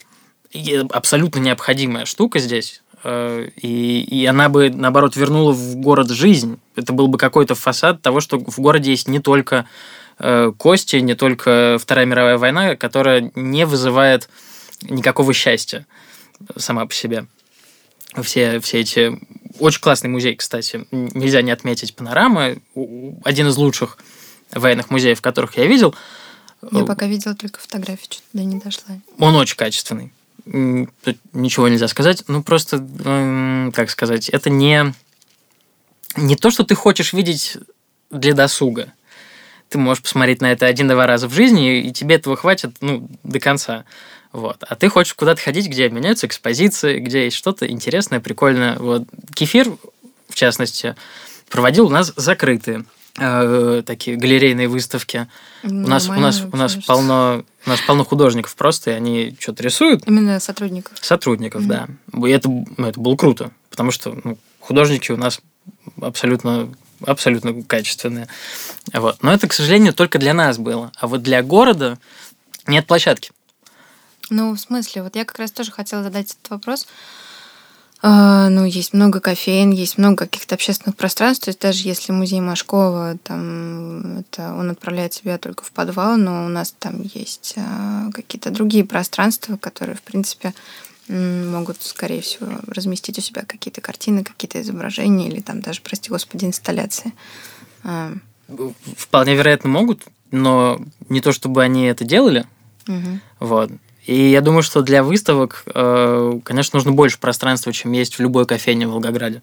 И 0.52 0.74
абсолютно 0.90 1.40
необходимая 1.40 2.04
штука 2.04 2.38
здесь. 2.38 2.82
э, 3.04 3.48
И, 3.56 4.00
и 4.02 4.24
она 4.26 4.48
бы, 4.48 4.70
наоборот, 4.70 5.16
вернула 5.16 5.52
в 5.52 5.76
город 5.76 6.10
жизнь. 6.10 6.58
Это 6.76 6.92
был 6.92 7.08
бы 7.08 7.18
какой-то 7.18 7.54
фасад 7.54 8.00
того, 8.02 8.20
что 8.20 8.38
в 8.38 8.58
городе 8.58 8.90
есть 8.90 9.08
не 9.08 9.18
только 9.20 9.66
кости, 10.56 10.96
не 10.96 11.14
только 11.14 11.76
Вторая 11.80 12.06
мировая 12.06 12.38
война, 12.38 12.76
которая 12.76 13.30
не 13.34 13.66
вызывает 13.66 14.28
никакого 14.82 15.32
счастья 15.34 15.86
сама 16.56 16.86
по 16.86 16.94
себе 16.94 17.26
все, 18.22 18.60
все 18.60 18.80
эти... 18.80 19.20
Очень 19.58 19.80
классный 19.80 20.10
музей, 20.10 20.36
кстати. 20.36 20.86
Нельзя 20.90 21.40
не 21.42 21.50
отметить 21.50 21.94
у- 22.74 23.18
Один 23.24 23.48
из 23.48 23.56
лучших 23.56 23.96
военных 24.52 24.90
музеев, 24.90 25.20
которых 25.22 25.56
я 25.56 25.66
видел. 25.66 25.94
Я 26.70 26.80
Э, 26.82 26.84
пока 26.84 27.06
видела 27.06 27.34
только 27.34 27.58
фотографии, 27.60 28.04
что-то 28.04 28.22
до 28.34 28.44
не 28.44 28.58
дошла. 28.58 28.96
Он 29.18 29.34
очень 29.34 29.56
качественный. 29.56 30.12
Тут 30.44 31.16
ничего 31.32 31.68
нельзя 31.68 31.88
сказать. 31.88 32.22
Ну, 32.28 32.42
просто, 32.42 32.76
м, 32.76 33.72
как 33.74 33.90
сказать, 33.90 34.28
это 34.28 34.50
не... 34.50 34.94
Не 36.16 36.36
то, 36.36 36.50
что 36.50 36.64
ты 36.64 36.74
хочешь 36.74 37.12
видеть 37.12 37.56
для 38.10 38.32
досуга. 38.34 38.92
Ты 39.68 39.78
можешь 39.78 40.02
посмотреть 40.02 40.40
на 40.40 40.52
это 40.52 40.66
один-два 40.66 41.06
раза 41.06 41.28
в 41.28 41.32
жизни, 41.32 41.80
и 41.80 41.92
тебе 41.92 42.16
этого 42.16 42.36
хватит, 42.36 42.76
ну, 42.80 43.08
до 43.24 43.40
конца. 43.40 43.84
Вот. 44.32 44.62
А 44.68 44.74
ты 44.76 44.88
хочешь 44.88 45.14
куда-то 45.14 45.40
ходить, 45.40 45.66
где 45.68 45.88
меняются 45.88 46.26
экспозиции, 46.26 46.98
где 47.00 47.24
есть 47.24 47.36
что-то 47.36 47.66
интересное, 47.68 48.20
прикольное. 48.20 48.76
Вот. 48.78 49.04
Кефир, 49.34 49.70
в 50.28 50.34
частности, 50.34 50.94
проводил 51.50 51.86
у 51.86 51.90
нас 51.90 52.12
закрытые 52.16 52.84
э, 53.18 53.82
такие 53.84 54.16
галерейные 54.16 54.68
выставки. 54.68 55.26
У 55.64 55.68
нас, 55.72 56.08
у 56.08 56.12
нас, 56.12 56.42
у 56.52 56.56
нас 56.56 56.76
полно, 56.86 57.44
у 57.64 57.70
нас 57.70 57.80
полно 57.80 58.04
художников 58.04 58.54
просто, 58.56 58.90
и 58.90 58.94
они 58.94 59.36
что-то 59.40 59.62
рисуют. 59.62 60.06
Именно 60.06 60.38
сотрудников. 60.38 60.92
Сотрудников, 61.00 61.62
Мгм. 61.62 61.68
да. 61.68 61.88
И 62.28 62.30
это, 62.30 62.48
ну, 62.48 62.86
это 62.86 63.00
было 63.00 63.16
круто, 63.16 63.50
потому 63.70 63.90
что 63.90 64.16
ну, 64.22 64.38
художники 64.60 65.10
у 65.12 65.16
нас 65.16 65.40
абсолютно 66.00 66.68
абсолютно 67.04 67.62
качественные. 67.62 68.28
Вот. 68.92 69.22
Но 69.22 69.32
это, 69.32 69.48
к 69.48 69.52
сожалению, 69.52 69.92
только 69.92 70.18
для 70.18 70.34
нас 70.34 70.58
было. 70.58 70.92
А 70.98 71.06
вот 71.06 71.22
для 71.22 71.42
города 71.42 71.98
нет 72.66 72.86
площадки. 72.86 73.30
Ну, 74.30 74.52
в 74.52 74.58
смысле, 74.58 75.02
вот 75.02 75.16
я 75.16 75.24
как 75.24 75.38
раз 75.38 75.52
тоже 75.52 75.70
хотела 75.70 76.02
задать 76.02 76.32
этот 76.32 76.50
вопрос. 76.50 76.86
А, 78.02 78.50
ну, 78.50 78.64
есть 78.64 78.92
много 78.92 79.20
кофеин, 79.20 79.70
есть 79.70 79.98
много 79.98 80.26
каких-то 80.26 80.54
общественных 80.54 80.96
пространств. 80.96 81.44
То 81.44 81.48
есть 81.48 81.60
даже 81.60 81.88
если 81.88 82.12
музей 82.12 82.40
Машкова, 82.40 83.16
там, 83.22 84.18
это, 84.18 84.52
он 84.52 84.70
отправляет 84.70 85.14
себя 85.14 85.38
только 85.38 85.64
в 85.64 85.72
подвал, 85.72 86.16
но 86.16 86.44
у 86.44 86.48
нас 86.48 86.74
там 86.78 87.02
есть 87.02 87.54
а, 87.56 88.10
какие-то 88.12 88.50
другие 88.50 88.84
пространства, 88.84 89.56
которые, 89.56 89.96
в 89.96 90.02
принципе, 90.02 90.54
могут, 91.08 91.82
скорее 91.82 92.20
всего, 92.20 92.48
разместить 92.66 93.18
у 93.18 93.20
себя 93.22 93.42
какие-то 93.46 93.80
картины, 93.80 94.24
какие-то 94.24 94.60
изображения 94.60 95.28
или 95.28 95.40
там 95.40 95.60
даже, 95.60 95.80
прости 95.82 96.10
господи, 96.10 96.44
инсталляции. 96.44 97.12
А, 97.84 98.12
Вполне 98.96 99.34
вероятно 99.34 99.68
могут, 99.68 100.02
но 100.30 100.80
не 101.08 101.20
то, 101.20 101.32
чтобы 101.32 101.62
они 101.62 101.84
это 101.86 102.04
делали. 102.04 102.44
мгм. 102.86 103.20
Вот. 103.40 103.70
И 104.06 104.30
я 104.30 104.40
думаю, 104.40 104.62
что 104.62 104.82
для 104.82 105.02
выставок, 105.02 105.64
э, 105.74 106.40
конечно, 106.44 106.76
нужно 106.76 106.92
больше 106.92 107.18
пространства, 107.18 107.72
чем 107.72 107.90
есть 107.90 108.14
в 108.14 108.20
любой 108.20 108.46
кофейне 108.46 108.86
в 108.86 108.92
Волгограде. 108.92 109.42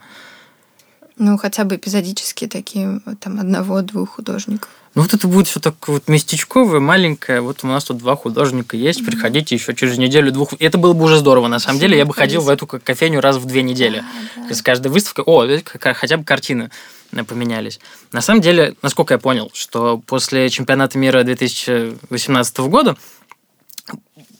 Ну, 1.17 1.37
хотя 1.37 1.63
бы 1.63 1.75
эпизодические 1.75 2.49
такие, 2.49 2.99
там, 3.19 3.39
одного-двух 3.39 4.15
художников. 4.15 4.69
Ну, 4.95 5.01
вот 5.01 5.13
это 5.13 5.27
будет 5.27 5.47
все 5.47 5.59
такое 5.59 5.95
вот 5.95 6.07
местечковое, 6.07 6.79
маленькое. 6.79 7.41
Вот 7.41 7.63
у 7.63 7.67
нас 7.67 7.83
тут 7.83 7.97
два 7.97 8.15
художника 8.15 8.77
есть, 8.77 9.05
приходите 9.05 9.55
еще 9.55 9.73
через 9.75 9.97
неделю-двух. 9.97 10.53
Это 10.59 10.77
было 10.77 10.93
бы 10.93 11.05
уже 11.05 11.17
здорово, 11.17 11.47
на 11.47 11.59
самом 11.59 11.79
деле. 11.79 11.97
Я 11.97 12.05
бы 12.05 12.13
ходил 12.13 12.41
в 12.41 12.49
эту 12.49 12.67
ко- 12.67 12.79
кофейню 12.79 13.19
раз 13.21 13.37
в 13.37 13.45
две 13.45 13.63
недели. 13.63 14.03
Да, 14.35 14.41
То 14.43 14.49
есть 14.49 14.61
каждая 14.61 14.91
выставка, 14.93 15.21
о, 15.21 15.45
какая- 15.63 15.93
хотя 15.95 16.17
бы 16.17 16.23
картины 16.23 16.69
э, 17.11 17.23
поменялись. 17.23 17.79
На 18.11 18.21
самом 18.21 18.41
деле, 18.41 18.75
насколько 18.83 19.13
я 19.15 19.17
понял, 19.19 19.49
что 19.53 19.97
после 19.99 20.49
чемпионата 20.49 20.97
мира 20.97 21.23
2018 21.23 22.57
года 22.69 22.95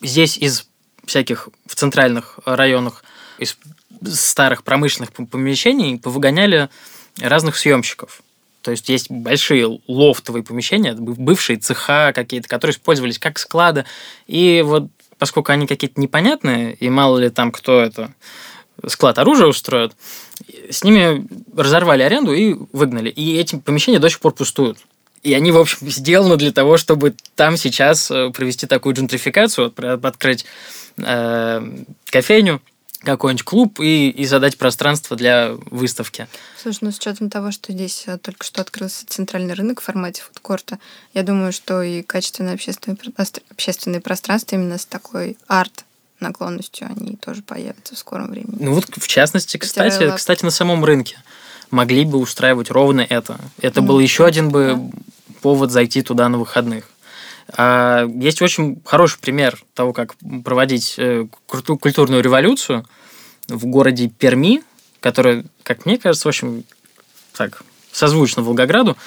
здесь 0.02 0.38
из 0.38 0.68
всяких 1.06 1.50
в 1.66 1.76
центральных 1.76 2.40
районах, 2.46 3.04
из 3.40 3.58
старых 4.08 4.64
промышленных 4.64 5.12
пом- 5.12 5.28
помещений 5.28 5.98
повыгоняли 6.00 6.70
разных 7.20 7.58
съемщиков. 7.58 8.22
То 8.62 8.72
есть 8.72 8.88
есть 8.90 9.12
большие 9.12 9.80
лофтовые 9.88 10.44
помещения, 10.44 10.94
быв- 10.94 11.18
бывшие 11.18 11.58
цеха 11.58 12.12
какие-то, 12.16 12.48
которые 12.48 12.74
использовались 12.74 13.20
как 13.20 13.38
склады. 13.38 13.86
И 14.26 14.64
вот 14.66 14.88
поскольку 15.18 15.52
они 15.52 15.68
какие-то 15.68 16.00
непонятные, 16.02 16.74
и 16.74 16.90
мало 16.90 17.18
ли 17.18 17.30
там 17.30 17.52
кто 17.52 17.82
это 17.82 18.14
склад 18.88 19.20
оружия 19.20 19.48
устроит, 19.48 19.94
с 20.70 20.84
ними 20.84 21.28
разорвали 21.56 22.04
аренду 22.04 22.34
и 22.34 22.56
выгнали. 22.72 23.10
И 23.10 23.38
эти 23.38 23.58
помещения 23.58 24.00
до 24.00 24.10
сих 24.10 24.20
пор 24.20 24.34
пустуют. 24.34 24.80
И 25.22 25.34
они, 25.34 25.52
в 25.52 25.58
общем, 25.58 25.90
сделаны 25.90 26.36
для 26.36 26.52
того, 26.52 26.78
чтобы 26.78 27.16
там 27.36 27.56
сейчас 27.56 28.12
э, 28.12 28.32
провести 28.32 28.68
такую 28.68 28.94
джентрификацию, 28.96 29.74
открыть 30.04 30.46
э, 30.98 31.84
кофейню, 32.10 32.62
какой-нибудь 33.04 33.44
клуб 33.44 33.80
и, 33.80 34.10
и 34.10 34.26
задать 34.26 34.58
пространство 34.58 35.16
для 35.16 35.54
выставки. 35.72 36.28
Слушай, 36.62 36.80
ну 36.82 36.92
с 36.92 36.98
учетом 36.98 37.30
того, 37.30 37.52
что 37.52 37.72
здесь 37.72 38.04
э, 38.08 38.18
только 38.18 38.46
что 38.46 38.62
открылся 38.62 39.06
центральный 39.08 39.54
рынок 39.54 39.82
в 39.82 39.84
формате 39.84 40.22
фудкорта, 40.22 40.80
я 41.14 41.24
думаю, 41.24 41.52
что 41.52 41.82
и 41.82 42.02
качественные 42.02 42.54
общественные, 42.56 42.98
общественные 43.52 44.02
пространства 44.02 44.56
именно 44.56 44.78
с 44.78 44.86
такой 44.86 45.38
арт 45.48 45.86
наклонностью, 46.20 46.88
они 46.88 47.18
тоже 47.18 47.42
появятся 47.42 47.96
в 47.96 47.98
скором 47.98 48.30
времени. 48.32 48.56
Ну 48.60 48.74
вот, 48.74 48.86
в 48.96 49.08
частности, 49.08 49.58
кстати, 49.58 49.94
Стирай-лап. 49.94 50.18
кстати, 50.18 50.46
на 50.46 50.52
самом 50.52 50.86
рынке 50.86 51.18
могли 51.70 52.06
бы 52.06 52.18
устраивать 52.20 52.72
ровно 52.72 53.02
это. 53.02 53.40
Это 53.60 53.82
Ну, 53.82 53.88
был 53.88 54.00
еще 54.00 54.26
один 54.26 54.50
бы 54.50 54.76
да. 54.78 55.00
повод 55.42 55.72
зайти 55.72 56.02
туда 56.02 56.30
на 56.30 56.38
выходных. 56.38 56.90
А, 57.50 58.06
есть 58.06 58.42
очень 58.42 58.82
хороший 58.86 59.20
пример 59.20 59.60
того, 59.74 59.94
как 59.94 60.16
проводить 60.44 60.96
э, 60.98 61.26
культурную 61.48 62.24
революцию 62.24 62.86
в 63.48 63.66
городе 63.66 64.08
Перми, 64.08 64.64
которая, 65.00 65.46
как 65.64 65.86
мне 65.86 65.98
кажется, 65.98 66.28
в 66.28 66.30
общем, 66.30 66.64
так, 67.34 67.64
созвучно 67.92 68.42
Волгограду. 68.44 68.98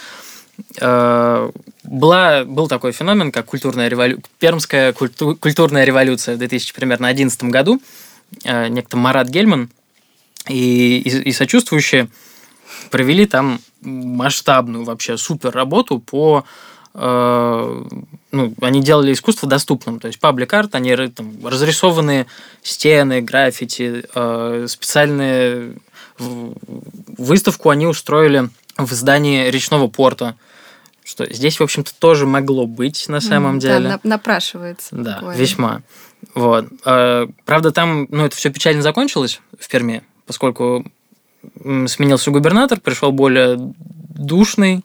э, 0.79 1.51
была, 1.85 2.45
был 2.45 2.69
такой 2.69 2.93
феномен, 2.93 3.33
как 3.33 3.47
культурная 3.47 3.89
револю... 3.89 4.21
Пермская 4.39 4.93
культу... 4.93 5.37
культурная 5.37 5.85
революция 5.85 6.35
в 6.35 6.39
2000, 6.39 6.75
примерно 6.75 7.07
2011 7.07 7.45
году. 7.45 7.81
Э, 8.45 8.69
некто 8.69 8.97
Марат 8.97 9.29
Гельман 9.29 9.71
и, 10.49 10.99
и, 10.99 11.29
и 11.29 11.33
сочувствующие 11.33 12.09
провели 12.91 13.27
там 13.27 13.61
масштабную 13.81 14.85
вообще 14.85 15.17
супер 15.17 15.51
работу 15.51 15.99
по 15.99 16.45
ну, 16.99 18.55
они 18.61 18.83
делали 18.83 19.13
искусство 19.13 19.49
доступным, 19.49 20.01
то 20.01 20.07
есть 20.07 20.19
паблик 20.19 20.53
арт, 20.55 20.75
они 20.75 20.95
там, 21.09 21.47
разрисованные 21.47 22.27
стены, 22.63 23.21
граффити, 23.21 24.05
э, 24.15 24.67
специальные 24.69 25.75
выставку 26.19 27.69
они 27.69 27.87
устроили 27.87 28.49
в 28.79 28.91
здании 28.93 29.51
речного 29.51 29.89
порта, 29.89 30.37
что 31.05 31.31
здесь, 31.33 31.61
в 31.61 31.63
общем-то, 31.63 31.93
тоже 31.99 32.27
могло 32.27 32.67
быть 32.67 33.09
на 33.09 33.21
самом 33.21 33.57
mm, 33.57 33.61
деле. 33.61 33.89
Да, 33.89 34.01
напрашивается. 34.03 34.97
Да, 34.97 35.17
буквально. 35.17 35.39
весьма. 35.39 35.83
Вот. 36.35 36.67
Э, 36.85 37.27
правда, 37.45 37.73
там, 37.73 38.07
ну, 38.11 38.25
это 38.25 38.35
все 38.35 38.51
печально 38.51 38.83
закончилось 38.83 39.41
в 39.59 39.69
Перми, 39.69 40.03
поскольку 40.27 40.85
сменился 41.63 42.31
губернатор, 42.31 42.81
пришел 42.81 43.13
более 43.13 43.57
душный 43.59 44.85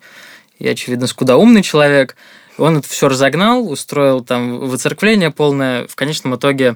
и, 0.61 0.67
очевидно, 0.67 1.07
скудоумный 1.07 1.63
человек. 1.63 2.15
Он 2.57 2.77
это 2.77 2.87
все 2.87 3.07
разогнал, 3.09 3.67
устроил 3.69 4.21
там 4.21 4.59
выцерквление 4.59 5.31
полное. 5.31 5.87
В 5.87 5.95
конечном 5.95 6.35
итоге 6.35 6.75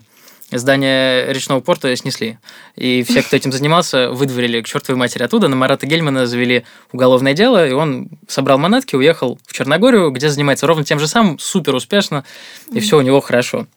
здание 0.52 1.32
речного 1.32 1.60
порта 1.60 1.96
снесли. 1.96 2.40
И 2.76 3.04
все, 3.04 3.22
кто 3.22 3.36
этим 3.36 3.52
занимался, 3.52 4.10
выдворили 4.10 4.62
к 4.62 4.68
чертовой 4.68 4.98
матери 4.98 5.22
оттуда. 5.22 5.48
На 5.48 5.56
Марата 5.56 5.86
Гельмана 5.86 6.26
завели 6.26 6.66
уголовное 6.92 7.34
дело, 7.34 7.68
и 7.68 7.74
он 7.74 8.10
собрал 8.28 8.58
манатки, 8.58 8.96
уехал 8.96 9.40
в 9.46 9.54
Черногорию, 9.54 10.10
где 10.10 10.30
занимается 10.30 10.66
ровно 10.66 10.84
тем 10.84 11.00
же 11.00 11.08
самым, 11.08 11.38
супер 11.38 11.76
успешно, 11.76 12.26
и 12.72 12.80
все 12.80 12.98
у 12.98 13.02
него 13.02 13.22
хорошо. 13.22 13.68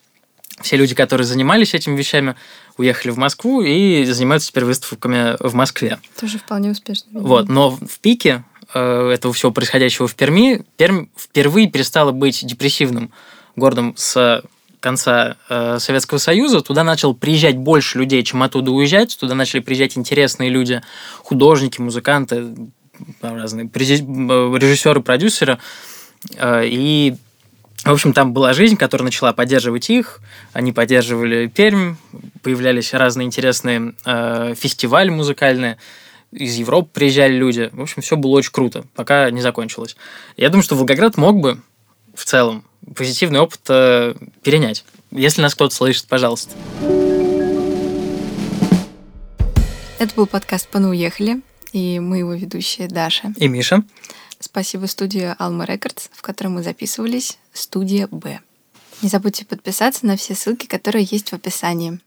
Все 0.63 0.77
люди, 0.77 0.95
которые 0.95 1.27
занимались 1.27 1.75
этими 1.75 1.97
вещами, 1.97 2.35
уехали 2.79 3.13
в 3.13 3.19
Москву 3.19 3.61
и 3.61 4.05
занимаются 4.05 4.49
теперь 4.49 4.65
выставками 4.65 5.37
в 5.39 5.55
Москве. 5.55 5.99
Тоже 6.19 6.39
вполне 6.39 6.71
успешно. 6.71 7.09
Вот, 7.13 7.49
но 7.49 7.71
в 7.71 8.01
пике 8.01 8.45
этого 8.75 9.33
всего 9.33 9.51
происходящего 9.51 10.07
в 10.07 10.15
Перми, 10.15 10.65
Пермь 10.77 11.07
впервые 11.17 11.69
перестала 11.69 12.13
быть 12.13 12.45
депрессивным 12.45 13.11
городом 13.57 13.95
с 13.97 14.43
конца 14.81 15.37
э, 15.49 15.79
Советского 15.79 16.19
Союза. 16.19 16.61
Туда 16.61 16.85
начал 16.85 17.15
приезжать 17.15 17.57
больше 17.57 17.99
людей, 17.99 18.23
чем 18.23 18.43
оттуда 18.43 18.71
уезжать. 18.71 19.17
Туда 19.19 19.35
начали 19.35 19.61
приезжать 19.61 19.97
интересные 19.99 20.51
люди, 20.51 20.83
художники, 21.23 21.81
музыканты, 21.81 22.55
разные 23.21 23.67
э, 23.67 23.69
режиссеры, 23.71 25.01
продюсеры. 25.01 25.59
Э, 26.37 26.63
и 26.65 27.15
в 27.85 27.93
общем, 27.93 28.13
там 28.13 28.33
была 28.33 28.55
жизнь, 28.55 28.77
которая 28.77 29.05
начала 29.05 29.33
поддерживать 29.33 29.89
их. 29.89 30.21
Они 30.53 30.73
поддерживали 30.73 31.47
Пермь, 31.47 31.95
появлялись 32.43 32.93
разные 32.93 33.27
интересные 33.27 33.95
э, 34.05 34.55
фестивали 34.57 35.11
музыкальные. 35.11 35.79
Из 36.33 36.57
Европы 36.57 36.91
приезжали 36.93 37.33
люди. 37.33 37.71
В 37.73 37.81
общем, 37.81 38.03
все 38.03 38.17
было 38.17 38.33
очень 38.33 38.53
круто, 38.53 38.85
пока 38.95 39.31
не 39.31 39.41
закончилось. 39.41 39.97
Я 40.37 40.51
думаю, 40.51 40.63
что 40.63 40.77
Волгоград 40.77 41.17
мог 41.17 41.41
бы 41.41 41.61
в 42.15 42.25
целом 42.25 42.65
позитивный 42.95 43.41
опыт 43.41 43.61
э, 43.69 44.15
перенять. 44.43 44.85
Если 45.11 45.41
нас 45.41 45.55
кто-то 45.55 45.75
слышит, 45.75 46.07
пожалуйста. 46.07 46.55
Это 49.99 50.15
был 50.15 50.27
подкаст 50.27 50.69
«Паны 50.69 50.89
уехали», 50.89 51.41
и 51.73 51.99
мы 51.99 52.19
его 52.19 52.35
ведущие 52.35 52.89
Даша. 52.89 53.33
И 53.37 53.49
Миша. 53.49 53.83
Спасибо 54.39 54.87
студии 54.87 55.35
Alma 55.41 55.67
Records, 55.67 56.11
в 56.13 56.23
которой 56.23 56.49
мы 56.49 56.63
записывались, 56.63 57.39
студия 57.53 58.07
Б. 58.09 58.41
Не 59.03 59.09
забудьте 59.09 59.45
подписаться 59.45 60.07
на 60.07 60.17
все 60.17 60.35
ссылки, 60.35 60.67
которые 60.67 61.07
есть 61.11 61.31
в 61.31 61.33
описании. 61.33 62.01